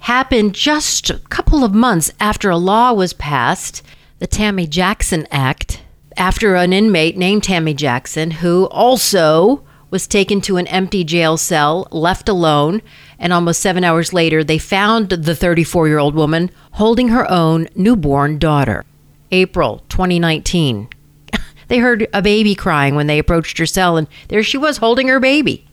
happened 0.00 0.54
just 0.54 1.10
a 1.10 1.18
couple 1.18 1.64
of 1.64 1.74
months 1.74 2.10
after 2.20 2.50
a 2.50 2.56
law 2.56 2.92
was 2.92 3.12
passed, 3.12 3.82
the 4.18 4.26
Tammy 4.26 4.66
Jackson 4.66 5.26
Act, 5.30 5.82
after 6.16 6.54
an 6.56 6.72
inmate 6.72 7.16
named 7.16 7.44
Tammy 7.44 7.74
Jackson, 7.74 8.32
who 8.32 8.66
also 8.66 9.62
was 9.90 10.06
taken 10.06 10.40
to 10.42 10.56
an 10.56 10.66
empty 10.66 11.04
jail 11.04 11.36
cell, 11.36 11.88
left 11.90 12.28
alone, 12.28 12.82
and 13.18 13.32
almost 13.32 13.60
seven 13.60 13.84
hours 13.84 14.12
later, 14.12 14.44
they 14.44 14.58
found 14.58 15.08
the 15.08 15.34
34 15.34 15.88
year 15.88 15.98
old 15.98 16.14
woman 16.14 16.50
holding 16.72 17.08
her 17.08 17.30
own 17.30 17.68
newborn 17.74 18.38
daughter. 18.38 18.84
April 19.30 19.84
2019. 19.88 20.88
they 21.68 21.78
heard 21.78 22.06
a 22.12 22.22
baby 22.22 22.54
crying 22.54 22.94
when 22.94 23.06
they 23.06 23.18
approached 23.18 23.58
her 23.58 23.66
cell, 23.66 23.96
and 23.96 24.08
there 24.28 24.42
she 24.42 24.58
was 24.58 24.78
holding 24.78 25.08
her 25.08 25.20
baby. 25.20 25.66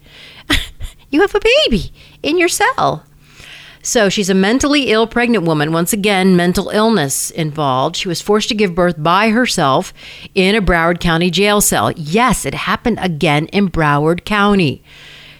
you 1.09 1.21
have 1.21 1.35
a 1.35 1.39
baby 1.39 1.91
in 2.23 2.37
your 2.37 2.49
cell. 2.49 3.05
So 3.85 4.09
she's 4.09 4.31
a 4.31 4.33
mentally 4.33 4.89
ill 4.89 5.05
pregnant 5.05 5.45
woman. 5.45 5.71
Once 5.71 5.93
again, 5.93 6.35
mental 6.35 6.69
illness 6.69 7.29
involved. 7.29 7.95
She 7.95 8.07
was 8.07 8.19
forced 8.19 8.49
to 8.49 8.55
give 8.55 8.73
birth 8.73 8.95
by 8.97 9.29
herself 9.29 9.93
in 10.33 10.55
a 10.55 10.61
Broward 10.61 10.99
County 10.99 11.29
jail 11.29 11.61
cell. 11.61 11.91
Yes, 11.91 12.47
it 12.47 12.55
happened 12.55 12.97
again 12.99 13.45
in 13.53 13.69
Broward 13.69 14.25
County. 14.25 14.81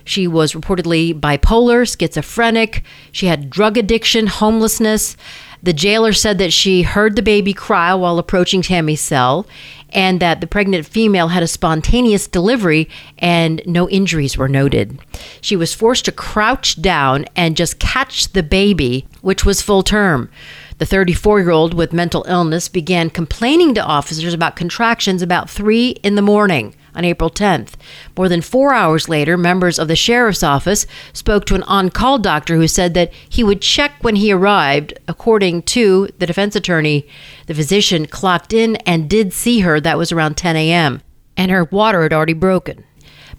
She 0.04 0.28
was 0.28 0.54
reportedly 0.54 1.20
bipolar, 1.20 1.88
schizophrenic. 1.88 2.84
She 3.12 3.26
had 3.26 3.50
drug 3.50 3.80
addiction, 3.80 4.28
homelessness. 4.28 5.18
The 5.66 5.74
jailer 5.74 6.14
said 6.14 6.38
that 6.38 6.54
she 6.54 6.84
heard 6.84 7.16
the 7.16 7.24
baby 7.24 7.52
cry 7.52 7.92
while 7.96 8.20
approaching 8.20 8.62
Tammy's 8.62 9.02
cell 9.02 9.48
and 9.90 10.20
that 10.20 10.40
the 10.40 10.46
pregnant 10.46 10.86
female 10.86 11.30
had 11.30 11.42
a 11.42 11.48
spontaneous 11.48 12.28
delivery 12.28 12.88
and 13.18 13.64
no 13.66 13.90
injuries 13.90 14.38
were 14.38 14.48
noted. 14.48 15.00
She 15.42 15.56
was 15.56 15.74
forced 15.74 16.06
to 16.06 16.12
crouch 16.12 16.80
down 16.80 17.26
and 17.36 17.58
just 17.58 17.80
catch 17.80 18.28
the 18.34 18.44
baby, 18.44 19.08
which 19.22 19.44
was 19.44 19.64
full 19.64 19.82
term. 19.82 20.30
The 20.78 20.86
34 20.86 21.40
year 21.40 21.50
old 21.50 21.74
with 21.74 21.94
mental 21.94 22.26
illness 22.28 22.70
began 22.70 23.10
complaining 23.10 23.74
to 23.74 23.84
officers 23.84 24.36
about 24.36 24.56
contractions 24.56 25.24
about 25.24 25.50
3 25.50 25.90
in 26.04 26.14
the 26.14 26.22
morning 26.22 26.76
on 26.96 27.06
April 27.06 27.30
10th. 27.30 27.74
More 28.18 28.30
than 28.30 28.42
four 28.42 28.74
hours 28.74 29.10
later, 29.10 29.38
members 29.38 29.78
of 29.78 29.88
the 29.88 29.96
sheriff's 29.96 30.44
office 30.44 30.86
spoke 31.14 31.46
to 31.46 31.56
an 31.56 31.64
on 31.64 31.90
call 31.90 32.18
doctor 32.18 32.56
who 32.56 32.68
said 32.68 32.94
that 32.94 33.14
he 33.30 33.44
would 33.44 33.62
check 33.62 33.92
when 34.02 34.16
he 34.16 34.32
arrived. 34.32 34.98
According 35.08 35.64
to 35.64 36.10
the 36.18 36.26
defense 36.26 36.56
attorney, 36.56 37.08
the 37.48 37.54
physician 37.54 38.06
clocked 38.06 38.54
in 38.54 38.76
and 38.78 39.10
did 39.10 39.34
see 39.34 39.60
her. 39.60 39.80
That 39.80 39.98
was 39.98 40.12
around 40.12 40.38
10 40.38 40.56
a.m., 40.56 41.02
and 41.38 41.52
her 41.52 41.66
water 41.66 42.04
had 42.04 42.14
already 42.14 42.34
broken. 42.34 42.84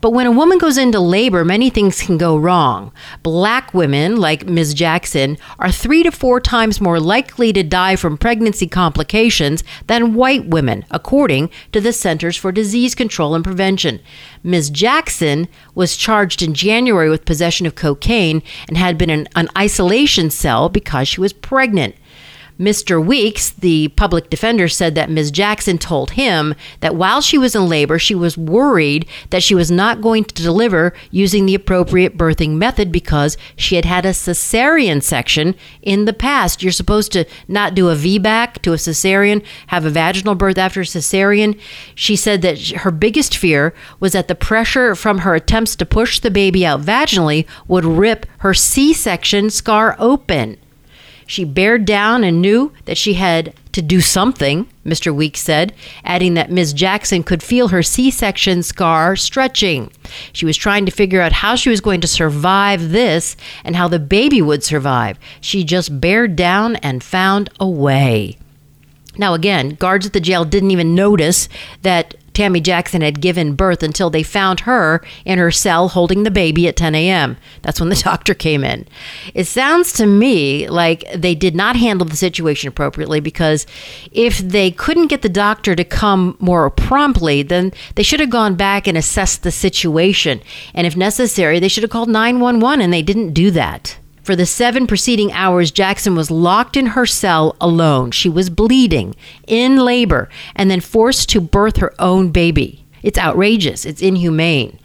But 0.00 0.10
when 0.10 0.26
a 0.26 0.30
woman 0.30 0.58
goes 0.58 0.76
into 0.76 1.00
labor, 1.00 1.44
many 1.44 1.70
things 1.70 2.02
can 2.02 2.18
go 2.18 2.36
wrong. 2.36 2.92
Black 3.22 3.72
women, 3.72 4.16
like 4.16 4.46
Ms. 4.46 4.74
Jackson, 4.74 5.38
are 5.58 5.72
three 5.72 6.02
to 6.02 6.10
four 6.10 6.40
times 6.40 6.80
more 6.80 7.00
likely 7.00 7.52
to 7.52 7.62
die 7.62 7.96
from 7.96 8.18
pregnancy 8.18 8.66
complications 8.66 9.64
than 9.86 10.14
white 10.14 10.46
women, 10.46 10.84
according 10.90 11.50
to 11.72 11.80
the 11.80 11.92
Centers 11.92 12.36
for 12.36 12.52
Disease 12.52 12.94
Control 12.94 13.34
and 13.34 13.44
Prevention. 13.44 14.00
Ms. 14.42 14.70
Jackson 14.70 15.48
was 15.74 15.96
charged 15.96 16.42
in 16.42 16.54
January 16.54 17.08
with 17.08 17.24
possession 17.24 17.66
of 17.66 17.74
cocaine 17.74 18.42
and 18.68 18.76
had 18.76 18.98
been 18.98 19.10
in 19.10 19.28
an 19.34 19.48
isolation 19.56 20.30
cell 20.30 20.68
because 20.68 21.08
she 21.08 21.20
was 21.20 21.32
pregnant. 21.32 21.96
Mr. 22.58 23.04
Weeks, 23.04 23.50
the 23.50 23.88
public 23.88 24.30
defender, 24.30 24.66
said 24.66 24.94
that 24.94 25.10
Ms. 25.10 25.30
Jackson 25.30 25.76
told 25.76 26.12
him 26.12 26.54
that 26.80 26.96
while 26.96 27.20
she 27.20 27.36
was 27.36 27.54
in 27.54 27.68
labor, 27.68 27.98
she 27.98 28.14
was 28.14 28.38
worried 28.38 29.06
that 29.30 29.42
she 29.42 29.54
was 29.54 29.70
not 29.70 30.00
going 30.00 30.24
to 30.24 30.34
deliver 30.34 30.94
using 31.10 31.44
the 31.44 31.54
appropriate 31.54 32.16
birthing 32.16 32.56
method 32.56 32.90
because 32.90 33.36
she 33.56 33.76
had 33.76 33.84
had 33.84 34.06
a 34.06 34.10
cesarean 34.10 35.02
section 35.02 35.54
in 35.82 36.06
the 36.06 36.12
past. 36.12 36.62
You're 36.62 36.72
supposed 36.72 37.12
to 37.12 37.26
not 37.46 37.74
do 37.74 37.90
a 37.90 37.94
VBAC 37.94 38.62
to 38.62 38.72
a 38.72 38.76
cesarean, 38.76 39.44
have 39.66 39.84
a 39.84 39.90
vaginal 39.90 40.34
birth 40.34 40.58
after 40.58 40.80
cesarean. 40.80 41.60
She 41.94 42.16
said 42.16 42.40
that 42.42 42.58
her 42.58 42.90
biggest 42.90 43.36
fear 43.36 43.74
was 44.00 44.12
that 44.12 44.28
the 44.28 44.34
pressure 44.34 44.94
from 44.94 45.18
her 45.18 45.34
attempts 45.34 45.76
to 45.76 45.86
push 45.86 46.20
the 46.20 46.30
baby 46.30 46.64
out 46.64 46.80
vaginally 46.80 47.46
would 47.68 47.84
rip 47.84 48.26
her 48.38 48.54
C 48.54 48.94
section 48.94 49.50
scar 49.50 49.94
open. 49.98 50.56
She 51.26 51.44
bared 51.44 51.84
down 51.84 52.22
and 52.22 52.40
knew 52.40 52.72
that 52.84 52.96
she 52.96 53.14
had 53.14 53.52
to 53.72 53.82
do 53.82 54.00
something, 54.00 54.68
Mr. 54.86 55.14
Weeks 55.14 55.40
said, 55.40 55.74
adding 56.04 56.34
that 56.34 56.50
Ms. 56.50 56.72
Jackson 56.72 57.22
could 57.22 57.42
feel 57.42 57.68
her 57.68 57.82
C 57.82 58.10
section 58.10 58.62
scar 58.62 59.16
stretching. 59.16 59.90
She 60.32 60.46
was 60.46 60.56
trying 60.56 60.86
to 60.86 60.92
figure 60.92 61.20
out 61.20 61.32
how 61.32 61.56
she 61.56 61.68
was 61.68 61.80
going 61.80 62.00
to 62.00 62.06
survive 62.06 62.90
this 62.90 63.36
and 63.64 63.76
how 63.76 63.88
the 63.88 63.98
baby 63.98 64.40
would 64.40 64.64
survive. 64.64 65.18
She 65.40 65.64
just 65.64 66.00
bared 66.00 66.36
down 66.36 66.76
and 66.76 67.02
found 67.02 67.50
a 67.60 67.68
way. 67.68 68.38
Now, 69.18 69.34
again, 69.34 69.70
guards 69.70 70.06
at 70.06 70.12
the 70.12 70.20
jail 70.20 70.44
didn't 70.44 70.70
even 70.70 70.94
notice 70.94 71.48
that 71.82 72.14
Tammy 72.36 72.60
Jackson 72.60 73.00
had 73.00 73.22
given 73.22 73.54
birth 73.54 73.82
until 73.82 74.10
they 74.10 74.22
found 74.22 74.60
her 74.60 75.02
in 75.24 75.38
her 75.38 75.50
cell 75.50 75.88
holding 75.88 76.22
the 76.22 76.30
baby 76.30 76.68
at 76.68 76.76
10 76.76 76.94
a.m. 76.94 77.38
That's 77.62 77.80
when 77.80 77.88
the 77.88 77.96
doctor 78.04 78.34
came 78.34 78.62
in. 78.62 78.86
It 79.32 79.44
sounds 79.44 79.90
to 79.94 80.04
me 80.04 80.68
like 80.68 81.10
they 81.14 81.34
did 81.34 81.56
not 81.56 81.76
handle 81.76 82.06
the 82.06 82.14
situation 82.14 82.68
appropriately 82.68 83.20
because 83.20 83.66
if 84.12 84.36
they 84.36 84.70
couldn't 84.70 85.06
get 85.06 85.22
the 85.22 85.30
doctor 85.30 85.74
to 85.74 85.82
come 85.82 86.36
more 86.38 86.68
promptly, 86.68 87.42
then 87.42 87.72
they 87.94 88.02
should 88.02 88.20
have 88.20 88.28
gone 88.28 88.54
back 88.54 88.86
and 88.86 88.98
assessed 88.98 89.42
the 89.42 89.50
situation. 89.50 90.42
And 90.74 90.86
if 90.86 90.94
necessary, 90.94 91.58
they 91.58 91.68
should 91.68 91.84
have 91.84 91.90
called 91.90 92.10
911, 92.10 92.82
and 92.82 92.92
they 92.92 93.00
didn't 93.00 93.32
do 93.32 93.50
that. 93.52 93.96
For 94.26 94.34
the 94.34 94.44
seven 94.44 94.88
preceding 94.88 95.30
hours, 95.30 95.70
Jackson 95.70 96.16
was 96.16 96.32
locked 96.32 96.76
in 96.76 96.86
her 96.86 97.06
cell 97.06 97.54
alone. 97.60 98.10
She 98.10 98.28
was 98.28 98.50
bleeding, 98.50 99.14
in 99.46 99.76
labor, 99.76 100.28
and 100.56 100.68
then 100.68 100.80
forced 100.80 101.28
to 101.28 101.40
birth 101.40 101.76
her 101.76 101.94
own 102.00 102.30
baby. 102.30 102.84
It's 103.04 103.20
outrageous. 103.20 103.84
It's 103.86 104.02
inhumane. 104.02 104.80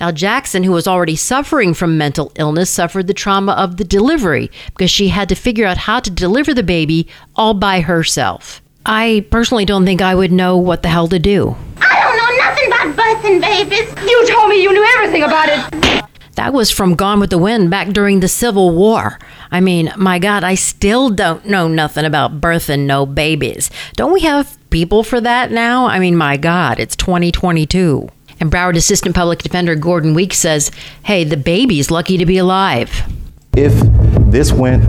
Now, 0.00 0.10
Jackson, 0.10 0.64
who 0.64 0.72
was 0.72 0.88
already 0.88 1.14
suffering 1.14 1.72
from 1.72 1.98
mental 1.98 2.32
illness, 2.34 2.68
suffered 2.68 3.06
the 3.06 3.14
trauma 3.14 3.52
of 3.52 3.76
the 3.76 3.84
delivery 3.84 4.50
because 4.72 4.90
she 4.90 5.06
had 5.06 5.28
to 5.28 5.36
figure 5.36 5.66
out 5.66 5.78
how 5.78 6.00
to 6.00 6.10
deliver 6.10 6.52
the 6.52 6.64
baby 6.64 7.06
all 7.36 7.54
by 7.54 7.82
herself. 7.82 8.60
I 8.84 9.24
personally 9.30 9.66
don't 9.66 9.84
think 9.84 10.02
I 10.02 10.16
would 10.16 10.32
know 10.32 10.56
what 10.56 10.82
the 10.82 10.88
hell 10.88 11.06
to 11.06 11.20
do. 11.20 11.54
I 11.76 12.00
don't 12.02 12.16
know 12.16 12.44
nothing 12.44 12.66
about 12.66 12.96
birthing 12.96 13.40
babies. 13.40 14.10
You 14.10 14.26
told 14.26 14.48
me 14.48 14.60
you 14.60 14.72
knew 14.72 14.84
everything 14.96 15.22
about 15.22 15.48
it. 15.48 15.99
That 16.34 16.52
was 16.52 16.70
from 16.70 16.94
Gone 16.94 17.20
with 17.20 17.30
the 17.30 17.38
Wind 17.38 17.70
back 17.70 17.88
during 17.88 18.20
the 18.20 18.28
Civil 18.28 18.74
War. 18.74 19.18
I 19.50 19.60
mean, 19.60 19.92
my 19.96 20.18
God, 20.18 20.44
I 20.44 20.54
still 20.54 21.10
don't 21.10 21.44
know 21.44 21.68
nothing 21.68 22.04
about 22.04 22.40
birthing 22.40 22.86
no 22.86 23.04
babies. 23.04 23.70
Don't 23.96 24.12
we 24.12 24.20
have 24.20 24.56
people 24.70 25.02
for 25.02 25.20
that 25.20 25.50
now? 25.50 25.86
I 25.86 25.98
mean, 25.98 26.16
my 26.16 26.36
God, 26.36 26.78
it's 26.78 26.96
2022. 26.96 28.08
And 28.38 28.50
Broward 28.50 28.76
Assistant 28.76 29.14
Public 29.14 29.40
Defender 29.40 29.74
Gordon 29.74 30.14
Weeks 30.14 30.38
says, 30.38 30.70
hey, 31.02 31.24
the 31.24 31.36
baby's 31.36 31.90
lucky 31.90 32.16
to 32.16 32.24
be 32.24 32.38
alive. 32.38 32.90
If 33.56 33.74
this 34.30 34.52
went 34.52 34.84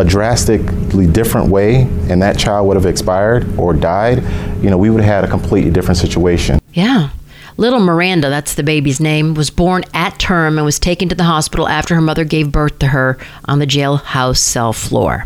a 0.00 0.04
drastically 0.04 1.06
different 1.06 1.50
way 1.50 1.82
and 2.08 2.22
that 2.22 2.38
child 2.38 2.66
would 2.66 2.76
have 2.76 2.86
expired 2.86 3.56
or 3.58 3.74
died, 3.74 4.22
you 4.62 4.70
know, 4.70 4.78
we 4.78 4.90
would 4.90 5.02
have 5.02 5.22
had 5.22 5.24
a 5.24 5.28
completely 5.28 5.70
different 5.70 5.98
situation. 5.98 6.58
Yeah. 6.72 7.10
Little 7.58 7.80
Miranda, 7.80 8.30
that's 8.30 8.54
the 8.54 8.62
baby's 8.62 9.00
name, 9.00 9.34
was 9.34 9.50
born 9.50 9.82
at 9.92 10.20
term 10.20 10.58
and 10.58 10.64
was 10.64 10.78
taken 10.78 11.08
to 11.08 11.16
the 11.16 11.24
hospital 11.24 11.66
after 11.66 11.96
her 11.96 12.00
mother 12.00 12.22
gave 12.22 12.52
birth 12.52 12.78
to 12.78 12.86
her 12.86 13.18
on 13.46 13.58
the 13.58 13.66
jailhouse 13.66 14.36
cell 14.36 14.72
floor. 14.72 15.24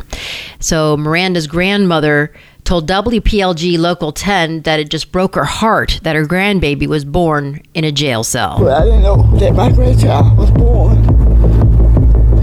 So 0.59 0.97
Miranda's 0.97 1.47
grandmother 1.47 2.33
told 2.65 2.89
WPLG 2.89 3.79
Local 3.79 4.13
10 4.13 4.63
that 4.63 4.81
it 4.81 4.89
just 4.89 5.13
broke 5.13 5.35
her 5.35 5.45
heart 5.45 6.01
that 6.05 6.17
her 6.17 6.25
grandbaby 6.25 6.87
was 6.87 7.05
born 7.05 7.61
in 7.75 7.85
a 7.85 7.93
jail 7.93 8.25
cell. 8.25 8.57
Well, 8.59 8.81
I 8.81 8.85
didn't 8.87 9.03
know 9.03 9.39
that 9.39 9.53
my 9.53 9.71
grandchild 9.71 10.39
was 10.39 10.51
born 10.53 11.05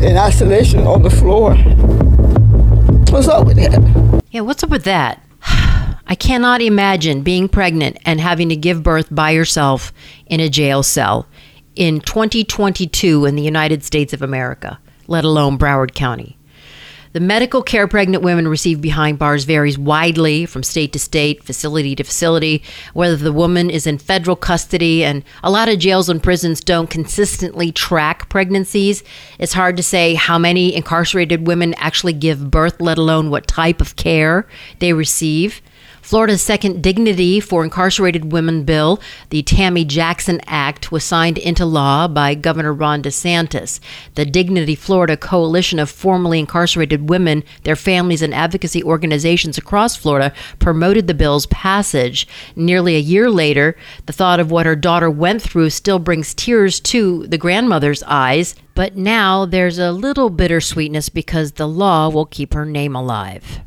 in 0.03 0.17
isolation 0.17 0.85
on 0.85 1.01
the 1.01 1.09
floor. 1.09 1.55
What's 3.11 3.27
up 3.27 3.47
with 3.47 3.57
that? 3.57 4.21
Yeah, 4.29 4.41
what's 4.41 4.63
up 4.63 4.69
with 4.69 4.83
that? 4.83 5.23
I 6.11 6.15
cannot 6.15 6.63
imagine 6.63 7.21
being 7.21 7.47
pregnant 7.47 7.97
and 8.03 8.19
having 8.19 8.49
to 8.49 8.55
give 8.55 8.81
birth 8.81 9.09
by 9.11 9.29
yourself 9.29 9.93
in 10.25 10.39
a 10.39 10.49
jail 10.49 10.81
cell 10.81 11.27
in 11.75 12.01
2022 12.01 13.25
in 13.25 13.35
the 13.35 13.43
United 13.43 13.83
States 13.83 14.11
of 14.11 14.23
America, 14.23 14.79
let 15.05 15.23
alone 15.23 15.59
Broward 15.59 15.93
County. 15.93 16.35
The 17.13 17.19
medical 17.19 17.61
care 17.61 17.87
pregnant 17.87 18.23
women 18.23 18.47
receive 18.47 18.81
behind 18.81 19.19
bars 19.19 19.43
varies 19.43 19.77
widely 19.77 20.47
from 20.47 20.63
state 20.63 20.93
to 20.93 20.99
state, 20.99 21.43
facility 21.43 21.95
to 21.95 22.03
facility, 22.03 22.63
whether 22.93 23.15
the 23.15 23.31
woman 23.31 23.69
is 23.69 23.85
in 23.85 23.99
federal 23.99 24.35
custody, 24.35 25.03
and 25.03 25.23
a 25.43 25.51
lot 25.51 25.69
of 25.69 25.77
jails 25.77 26.09
and 26.09 26.23
prisons 26.23 26.59
don't 26.59 26.89
consistently 26.89 27.71
track 27.71 28.29
pregnancies. 28.29 29.03
It's 29.37 29.53
hard 29.53 29.77
to 29.77 29.83
say 29.83 30.15
how 30.15 30.39
many 30.39 30.73
incarcerated 30.75 31.45
women 31.45 31.75
actually 31.75 32.13
give 32.13 32.49
birth, 32.49 32.81
let 32.81 32.97
alone 32.97 33.29
what 33.29 33.47
type 33.47 33.79
of 33.79 33.95
care 33.95 34.47
they 34.79 34.93
receive. 34.93 35.61
Florida's 36.09 36.41
second 36.41 36.81
Dignity 36.81 37.39
for 37.39 37.63
Incarcerated 37.63 38.31
Women 38.31 38.63
bill, 38.63 38.99
the 39.29 39.43
Tammy 39.43 39.85
Jackson 39.85 40.41
Act, 40.47 40.91
was 40.91 41.03
signed 41.03 41.37
into 41.37 41.67
law 41.67 42.07
by 42.07 42.33
Governor 42.33 42.73
Ron 42.73 43.03
DeSantis. 43.03 43.79
The 44.15 44.25
Dignity 44.25 44.73
Florida 44.73 45.15
coalition 45.15 45.77
of 45.77 45.87
formerly 45.87 46.39
incarcerated 46.39 47.09
women, 47.09 47.43
their 47.63 47.75
families, 47.75 48.23
and 48.23 48.33
advocacy 48.33 48.83
organizations 48.83 49.59
across 49.59 49.95
Florida 49.95 50.33
promoted 50.57 51.05
the 51.05 51.13
bill's 51.13 51.45
passage. 51.45 52.27
Nearly 52.55 52.95
a 52.95 52.99
year 52.99 53.29
later, 53.29 53.77
the 54.07 54.13
thought 54.13 54.39
of 54.39 54.49
what 54.49 54.65
her 54.65 54.75
daughter 54.75 55.11
went 55.11 55.43
through 55.43 55.69
still 55.69 55.99
brings 55.99 56.33
tears 56.33 56.79
to 56.79 57.27
the 57.27 57.37
grandmother's 57.37 58.01
eyes. 58.01 58.55
But 58.73 58.95
now 58.95 59.45
there's 59.45 59.77
a 59.77 59.91
little 59.91 60.31
bittersweetness 60.31 61.09
because 61.09 61.51
the 61.51 61.67
law 61.67 62.09
will 62.09 62.25
keep 62.25 62.55
her 62.55 62.65
name 62.65 62.95
alive. 62.95 63.61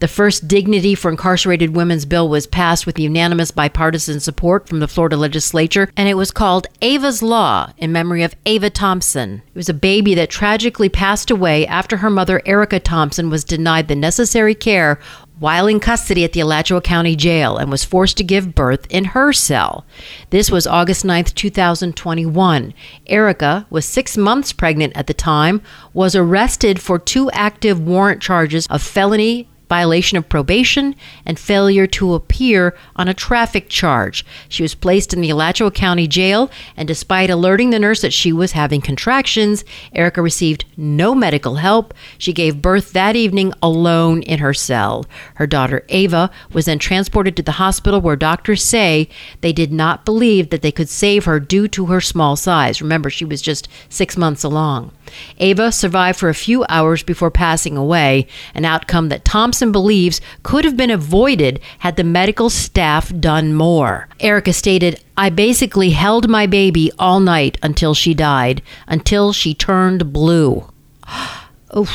The 0.00 0.08
first 0.08 0.48
Dignity 0.48 0.94
for 0.94 1.10
Incarcerated 1.10 1.74
Women's 1.74 2.04
bill 2.04 2.28
was 2.28 2.46
passed 2.46 2.86
with 2.86 2.98
unanimous 2.98 3.50
bipartisan 3.50 4.20
support 4.20 4.68
from 4.68 4.80
the 4.80 4.88
Florida 4.88 5.16
legislature, 5.16 5.90
and 5.96 6.08
it 6.08 6.16
was 6.16 6.30
called 6.30 6.66
Ava's 6.82 7.22
Law 7.22 7.72
in 7.78 7.92
memory 7.92 8.22
of 8.22 8.34
Ava 8.46 8.70
Thompson. 8.70 9.42
It 9.46 9.56
was 9.56 9.68
a 9.68 9.74
baby 9.74 10.14
that 10.14 10.30
tragically 10.30 10.88
passed 10.88 11.30
away 11.30 11.66
after 11.66 11.98
her 11.98 12.10
mother, 12.10 12.42
Erica 12.46 12.80
Thompson, 12.80 13.30
was 13.30 13.44
denied 13.44 13.88
the 13.88 13.96
necessary 13.96 14.54
care 14.54 14.98
while 15.38 15.66
in 15.66 15.80
custody 15.80 16.24
at 16.24 16.32
the 16.32 16.40
Alachua 16.40 16.80
County 16.80 17.14
Jail 17.14 17.56
and 17.56 17.70
was 17.70 17.84
forced 17.84 18.16
to 18.16 18.24
give 18.24 18.54
birth 18.54 18.86
in 18.90 19.06
her 19.06 19.32
cell. 19.32 19.86
This 20.30 20.50
was 20.50 20.66
August 20.66 21.04
9, 21.04 21.24
2021. 21.24 22.74
Erica 23.06 23.66
was 23.70 23.84
six 23.84 24.16
months 24.16 24.52
pregnant 24.52 24.96
at 24.96 25.06
the 25.06 25.14
time, 25.14 25.62
was 25.92 26.14
arrested 26.14 26.80
for 26.80 26.98
two 26.98 27.30
active 27.30 27.80
warrant 27.80 28.20
charges 28.20 28.66
of 28.66 28.82
felony 28.82 29.48
violation 29.68 30.18
of 30.18 30.28
probation, 30.28 30.94
and 31.24 31.38
failure 31.38 31.86
to 31.86 32.14
appear 32.14 32.76
on 32.96 33.08
a 33.08 33.14
traffic 33.14 33.68
charge. 33.68 34.24
She 34.48 34.62
was 34.62 34.74
placed 34.74 35.12
in 35.12 35.20
the 35.20 35.30
Alachua 35.30 35.70
County 35.70 36.06
Jail, 36.06 36.50
and 36.76 36.88
despite 36.88 37.30
alerting 37.30 37.70
the 37.70 37.78
nurse 37.78 38.00
that 38.02 38.12
she 38.12 38.32
was 38.32 38.52
having 38.52 38.80
contractions, 38.80 39.64
Erica 39.94 40.22
received 40.22 40.64
no 40.76 41.14
medical 41.14 41.56
help. 41.56 41.94
She 42.16 42.32
gave 42.32 42.62
birth 42.62 42.92
that 42.92 43.16
evening 43.16 43.52
alone 43.62 44.22
in 44.22 44.38
her 44.38 44.54
cell. 44.54 45.06
Her 45.34 45.46
daughter 45.46 45.84
Ava 45.88 46.30
was 46.52 46.64
then 46.64 46.78
transported 46.78 47.36
to 47.36 47.42
the 47.42 47.52
hospital 47.52 48.00
where 48.00 48.16
doctors 48.16 48.62
say 48.62 49.08
they 49.40 49.52
did 49.52 49.72
not 49.72 50.04
believe 50.04 50.50
that 50.50 50.62
they 50.62 50.72
could 50.72 50.88
save 50.88 51.24
her 51.24 51.40
due 51.40 51.68
to 51.68 51.86
her 51.86 52.00
small 52.00 52.36
size. 52.36 52.80
Remember, 52.80 53.10
she 53.10 53.24
was 53.24 53.42
just 53.42 53.68
six 53.88 54.16
months 54.16 54.44
along. 54.44 54.92
Ava 55.38 55.72
survived 55.72 56.18
for 56.18 56.28
a 56.28 56.34
few 56.34 56.64
hours 56.68 57.02
before 57.02 57.30
passing 57.30 57.76
away, 57.76 58.26
an 58.54 58.64
outcome 58.64 59.08
that 59.08 59.24
Thompson 59.24 59.72
believes 59.72 60.20
could 60.42 60.64
have 60.64 60.76
been 60.76 60.90
avoided 60.90 61.60
had 61.78 61.96
the 61.96 62.04
medical 62.04 62.50
staff 62.50 63.12
done 63.18 63.54
more. 63.54 64.08
Erica 64.20 64.52
stated, 64.52 65.02
I 65.16 65.30
basically 65.30 65.90
held 65.90 66.28
my 66.28 66.46
baby 66.46 66.90
all 66.98 67.20
night 67.20 67.58
until 67.62 67.94
she 67.94 68.14
died, 68.14 68.62
until 68.86 69.32
she 69.32 69.54
turned 69.54 70.12
blue. 70.12 70.70
Oof. 71.76 71.90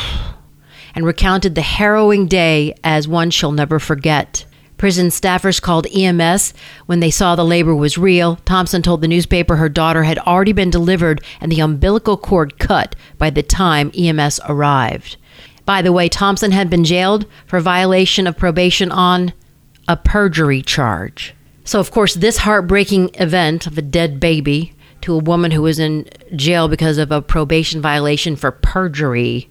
And 0.95 1.05
recounted 1.05 1.55
the 1.55 1.61
harrowing 1.61 2.27
day 2.27 2.75
as 2.83 3.07
one 3.07 3.31
she'll 3.31 3.51
never 3.51 3.79
forget. 3.79 4.45
Prison 4.83 5.07
staffers 5.07 5.61
called 5.61 5.87
EMS 5.95 6.53
when 6.87 6.99
they 6.99 7.09
saw 7.09 7.37
the 7.37 7.45
labor 7.45 7.73
was 7.73 7.97
real. 7.97 8.35
Thompson 8.43 8.81
told 8.81 8.99
the 8.99 9.07
newspaper 9.07 9.55
her 9.55 9.69
daughter 9.69 10.03
had 10.03 10.19
already 10.19 10.51
been 10.51 10.69
delivered 10.69 11.23
and 11.39 11.49
the 11.49 11.61
umbilical 11.61 12.17
cord 12.17 12.59
cut 12.59 12.93
by 13.17 13.29
the 13.29 13.41
time 13.41 13.93
EMS 13.97 14.41
arrived. 14.49 15.15
By 15.63 15.81
the 15.81 15.93
way, 15.93 16.09
Thompson 16.09 16.51
had 16.51 16.69
been 16.69 16.83
jailed 16.83 17.25
for 17.45 17.61
violation 17.61 18.27
of 18.27 18.35
probation 18.35 18.91
on 18.91 19.31
a 19.87 19.95
perjury 19.95 20.61
charge. 20.61 21.33
So, 21.63 21.79
of 21.79 21.91
course, 21.91 22.15
this 22.15 22.39
heartbreaking 22.39 23.11
event 23.13 23.65
of 23.65 23.77
a 23.77 23.81
dead 23.81 24.19
baby 24.19 24.73
to 24.99 25.13
a 25.13 25.23
woman 25.23 25.51
who 25.51 25.61
was 25.61 25.79
in 25.79 26.09
jail 26.35 26.67
because 26.67 26.97
of 26.97 27.09
a 27.09 27.21
probation 27.21 27.81
violation 27.81 28.35
for 28.35 28.51
perjury 28.51 29.49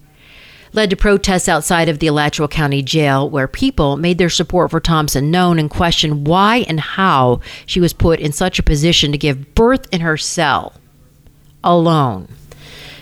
led 0.73 0.89
to 0.89 0.95
protests 0.95 1.47
outside 1.47 1.87
of 1.87 1.99
the 1.99 2.07
Alachua 2.07 2.47
County 2.47 2.81
Jail, 2.81 3.29
where 3.29 3.47
people 3.47 3.95
made 3.95 4.17
their 4.17 4.29
support 4.29 4.71
for 4.71 4.79
Thompson 4.79 5.31
known 5.31 5.59
and 5.59 5.69
questioned 5.69 6.27
why 6.27 6.65
and 6.67 6.79
how 6.79 7.39
she 7.65 7.79
was 7.79 7.93
put 7.93 8.19
in 8.19 8.31
such 8.31 8.59
a 8.59 8.63
position 8.63 9.11
to 9.11 9.17
give 9.17 9.55
birth 9.55 9.87
in 9.91 10.01
her 10.01 10.17
cell 10.17 10.73
alone. 11.63 12.27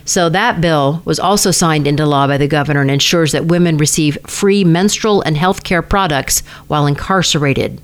So 0.03 0.29
that 0.29 0.59
bill 0.59 1.01
was 1.05 1.19
also 1.19 1.51
signed 1.51 1.87
into 1.87 2.05
law 2.05 2.27
by 2.27 2.37
the 2.37 2.47
governor 2.47 2.81
and 2.81 2.91
ensures 2.91 3.31
that 3.31 3.45
women 3.45 3.77
receive 3.77 4.17
free 4.27 4.63
menstrual 4.63 5.21
and 5.21 5.37
health 5.37 5.63
care 5.63 5.81
products 5.81 6.41
while 6.67 6.85
incarcerated. 6.85 7.79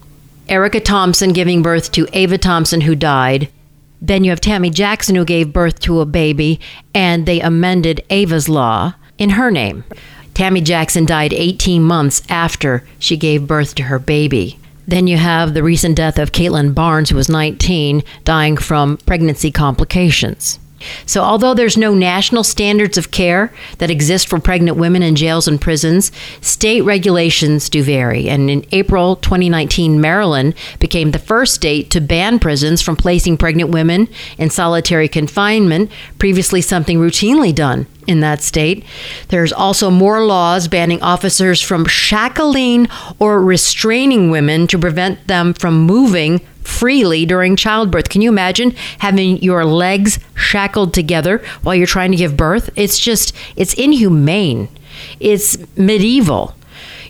Erica 0.50 0.80
Thompson 0.80 1.32
giving 1.34 1.62
birth 1.62 1.92
to 1.94 2.08
Ava 2.14 2.38
Thompson, 2.38 2.82
who 2.82 2.96
died. 2.96 3.50
Then 4.02 4.24
you 4.24 4.32
have 4.32 4.42
Tammy 4.42 4.70
Jackson, 4.70 5.16
who 5.16 5.26
gave 5.26 5.54
birth 5.54 5.80
to 5.82 6.00
a 6.00 6.06
baby, 6.06 6.60
and 6.94 7.26
they 7.26 7.42
amended 7.42 8.04
Ava's 8.10 8.48
law 8.50 8.94
in 9.18 9.32
her 9.32 9.52
name. 9.52 9.84
Tammy 10.34 10.62
Jackson 10.62 11.06
died 11.06 11.34
18 11.34 11.84
months 11.84 12.22
after 12.30 12.84
she 13.00 13.18
gave 13.18 13.48
birth 13.48 13.74
to 13.76 13.84
her 13.84 14.00
baby. 14.00 14.60
Then 14.88 15.08
you 15.08 15.18
have 15.18 15.54
the 15.54 15.64
recent 15.64 15.96
death 15.98 16.18
of 16.18 16.32
Caitlin 16.32 16.74
Barnes, 16.74 17.10
who 17.10 17.16
was 17.16 17.28
19, 17.28 18.04
dying 18.24 18.56
from 18.56 18.98
pregnancy 18.98 19.52
complications. 19.52 20.60
So, 21.06 21.22
although 21.22 21.54
there's 21.54 21.78
no 21.78 21.94
national 21.94 22.44
standards 22.44 22.98
of 22.98 23.12
care 23.12 23.54
that 23.80 23.90
exist 23.90 24.28
for 24.28 24.40
pregnant 24.40 24.78
women 24.78 25.04
in 25.04 25.16
jails 25.16 25.48
and 25.48 25.60
prisons, 25.60 26.12
state 26.42 26.82
regulations 26.82 27.70
do 27.70 27.84
vary. 27.84 28.30
And 28.30 28.50
in 28.50 28.66
April 28.72 29.16
2019, 29.16 30.00
Maryland 30.00 30.54
became 30.80 31.12
the 31.12 31.20
first 31.20 31.56
state 31.56 31.90
to 31.92 32.02
ban 32.02 32.40
prisons 32.40 32.82
from 32.82 32.96
placing 32.96 33.38
pregnant 33.38 33.70
women 33.72 34.08
in 34.38 34.50
solitary 34.50 35.08
confinement, 35.08 35.92
previously 36.20 36.62
something 36.62 37.00
routinely 37.00 37.54
done 37.54 37.88
in 38.08 38.22
that 38.22 38.42
state. 38.42 38.86
There's 39.28 39.52
also 39.52 39.92
more 39.92 40.26
laws 40.26 40.68
banning 40.68 41.02
officers 41.02 41.62
from 41.62 41.86
shackling 41.86 42.88
or 43.20 43.42
restraining 43.42 44.32
women 44.32 44.68
to 44.68 44.80
prevent 44.80 45.28
them 45.28 45.54
from 45.54 45.82
moving 45.82 46.42
freely 46.68 47.26
during 47.26 47.56
childbirth. 47.56 48.10
Can 48.10 48.22
you 48.22 48.30
imagine 48.30 48.76
having 49.00 49.42
your 49.42 49.66
legs 49.66 50.20
shackled 50.36 50.94
together 50.94 51.42
while 51.64 51.74
you're 51.74 51.88
trying 51.88 52.12
to 52.12 52.18
give 52.18 52.38
birth? 52.38 52.70
It's 52.76 53.00
just, 53.00 53.36
it's 53.56 53.74
inhumane. 53.74 54.68
It's 55.20 55.58
medieval. 55.78 56.54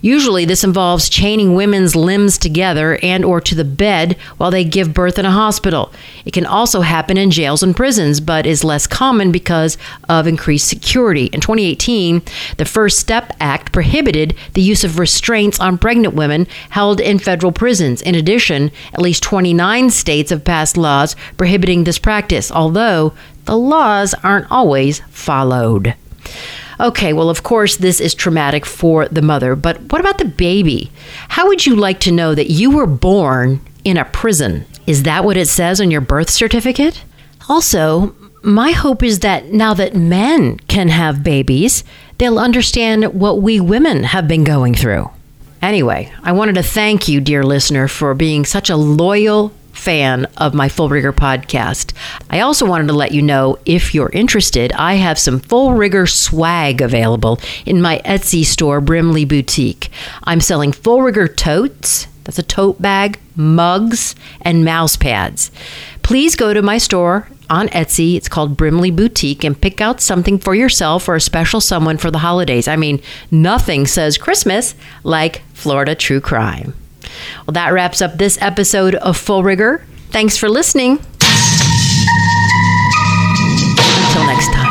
Usually 0.01 0.45
this 0.45 0.63
involves 0.63 1.09
chaining 1.09 1.55
women's 1.55 1.95
limbs 1.95 2.37
together 2.37 2.99
and 3.01 3.25
or 3.25 3.41
to 3.41 3.55
the 3.55 3.65
bed 3.65 4.17
while 4.37 4.51
they 4.51 4.63
give 4.63 4.93
birth 4.93 5.17
in 5.17 5.25
a 5.25 5.31
hospital. 5.31 5.91
It 6.25 6.33
can 6.33 6.45
also 6.45 6.81
happen 6.81 7.17
in 7.17 7.31
jails 7.31 7.63
and 7.63 7.75
prisons, 7.75 8.19
but 8.19 8.45
is 8.45 8.63
less 8.63 8.87
common 8.87 9.31
because 9.31 9.77
of 10.09 10.27
increased 10.27 10.67
security. 10.67 11.25
In 11.27 11.41
2018, 11.41 12.21
the 12.57 12.65
First 12.65 12.99
Step 12.99 13.33
Act 13.39 13.71
prohibited 13.71 14.35
the 14.53 14.61
use 14.61 14.83
of 14.83 14.99
restraints 14.99 15.59
on 15.59 15.77
pregnant 15.77 16.13
women 16.13 16.47
held 16.69 16.99
in 16.99 17.19
federal 17.19 17.51
prisons. 17.51 18.01
In 18.01 18.15
addition, 18.15 18.71
at 18.93 19.01
least 19.01 19.23
29 19.23 19.89
states 19.89 20.29
have 20.29 20.43
passed 20.43 20.77
laws 20.77 21.15
prohibiting 21.37 21.83
this 21.83 21.99
practice, 21.99 22.51
although 22.51 23.13
the 23.45 23.57
laws 23.57 24.13
aren't 24.23 24.51
always 24.51 24.99
followed. 25.09 25.95
Okay, 26.79 27.11
well, 27.11 27.29
of 27.29 27.41
course, 27.43 27.77
this 27.77 27.99
is 27.99 28.13
traumatic 28.13 28.65
for 28.65 29.07
the 29.07 29.21
mother, 29.21 29.55
but 29.55 29.81
what 29.91 29.99
about 29.99 30.19
the 30.19 30.25
baby? 30.25 30.91
How 31.29 31.47
would 31.47 31.65
you 31.65 31.75
like 31.75 31.99
to 32.01 32.11
know 32.11 32.35
that 32.35 32.51
you 32.51 32.69
were 32.69 32.85
born 32.85 33.61
in 33.83 33.97
a 33.97 34.05
prison? 34.05 34.65
Is 34.85 35.03
that 35.03 35.25
what 35.25 35.37
it 35.37 35.47
says 35.47 35.81
on 35.81 35.89
your 35.89 36.01
birth 36.01 36.29
certificate? 36.29 37.03
Also, 37.49 38.15
my 38.43 38.71
hope 38.71 39.01
is 39.01 39.19
that 39.19 39.51
now 39.51 39.73
that 39.73 39.95
men 39.95 40.57
can 40.67 40.89
have 40.89 41.23
babies, 41.23 41.83
they'll 42.19 42.39
understand 42.39 43.19
what 43.19 43.41
we 43.41 43.59
women 43.59 44.03
have 44.03 44.27
been 44.27 44.43
going 44.43 44.75
through. 44.75 45.09
Anyway, 45.61 46.13
I 46.21 46.31
wanted 46.33 46.55
to 46.55 46.63
thank 46.63 47.07
you, 47.07 47.19
dear 47.19 47.43
listener, 47.43 47.87
for 47.87 48.13
being 48.13 48.45
such 48.45 48.69
a 48.69 48.77
loyal 48.77 49.51
fan 49.77 50.25
of 50.37 50.53
my 50.53 50.67
Full 50.67 50.89
Rigor 50.89 51.13
podcast. 51.13 51.93
I 52.29 52.39
also 52.39 52.65
wanted 52.65 52.87
to 52.87 52.93
let 52.93 53.11
you 53.11 53.21
know 53.21 53.57
if 53.65 53.93
you're 53.93 54.09
interested, 54.09 54.71
I 54.73 54.95
have 54.95 55.19
some 55.19 55.39
Full 55.39 55.73
Rigor 55.73 56.07
swag 56.07 56.81
available 56.81 57.39
in 57.65 57.81
my 57.81 58.01
Etsy 58.03 58.43
store, 58.43 58.81
Brimley 58.81 59.25
Boutique. 59.25 59.89
I'm 60.23 60.41
selling 60.41 60.71
Full 60.71 61.01
Rigor 61.01 61.27
totes. 61.27 62.07
That's 62.23 62.39
a 62.39 62.43
tote 62.43 62.81
bag, 62.81 63.19
mugs, 63.35 64.15
and 64.41 64.65
mouse 64.65 64.97
pads. 64.97 65.51
Please 66.03 66.35
go 66.35 66.53
to 66.53 66.61
my 66.61 66.77
store 66.77 67.29
on 67.49 67.69
Etsy. 67.69 68.15
It's 68.15 68.27
called 68.29 68.57
Brimley 68.57 68.91
Boutique 68.91 69.43
and 69.43 69.59
pick 69.59 69.79
out 69.79 70.01
something 70.01 70.37
for 70.37 70.53
yourself 70.53 71.07
or 71.07 71.15
a 71.15 71.21
special 71.21 71.61
someone 71.61 71.97
for 71.97 72.11
the 72.11 72.17
holidays. 72.19 72.67
I 72.67 72.75
mean, 72.75 73.01
nothing 73.31 73.85
says 73.85 74.17
Christmas 74.17 74.75
like 75.03 75.41
Florida 75.53 75.95
True 75.95 76.19
Crime. 76.19 76.73
Well, 77.45 77.53
that 77.53 77.69
wraps 77.73 78.01
up 78.01 78.17
this 78.17 78.37
episode 78.41 78.95
of 78.95 79.17
Full 79.17 79.43
Rigor. 79.43 79.83
Thanks 80.09 80.37
for 80.37 80.49
listening. 80.49 80.99
Until 84.07 84.25
next 84.25 84.53
time. 84.53 84.66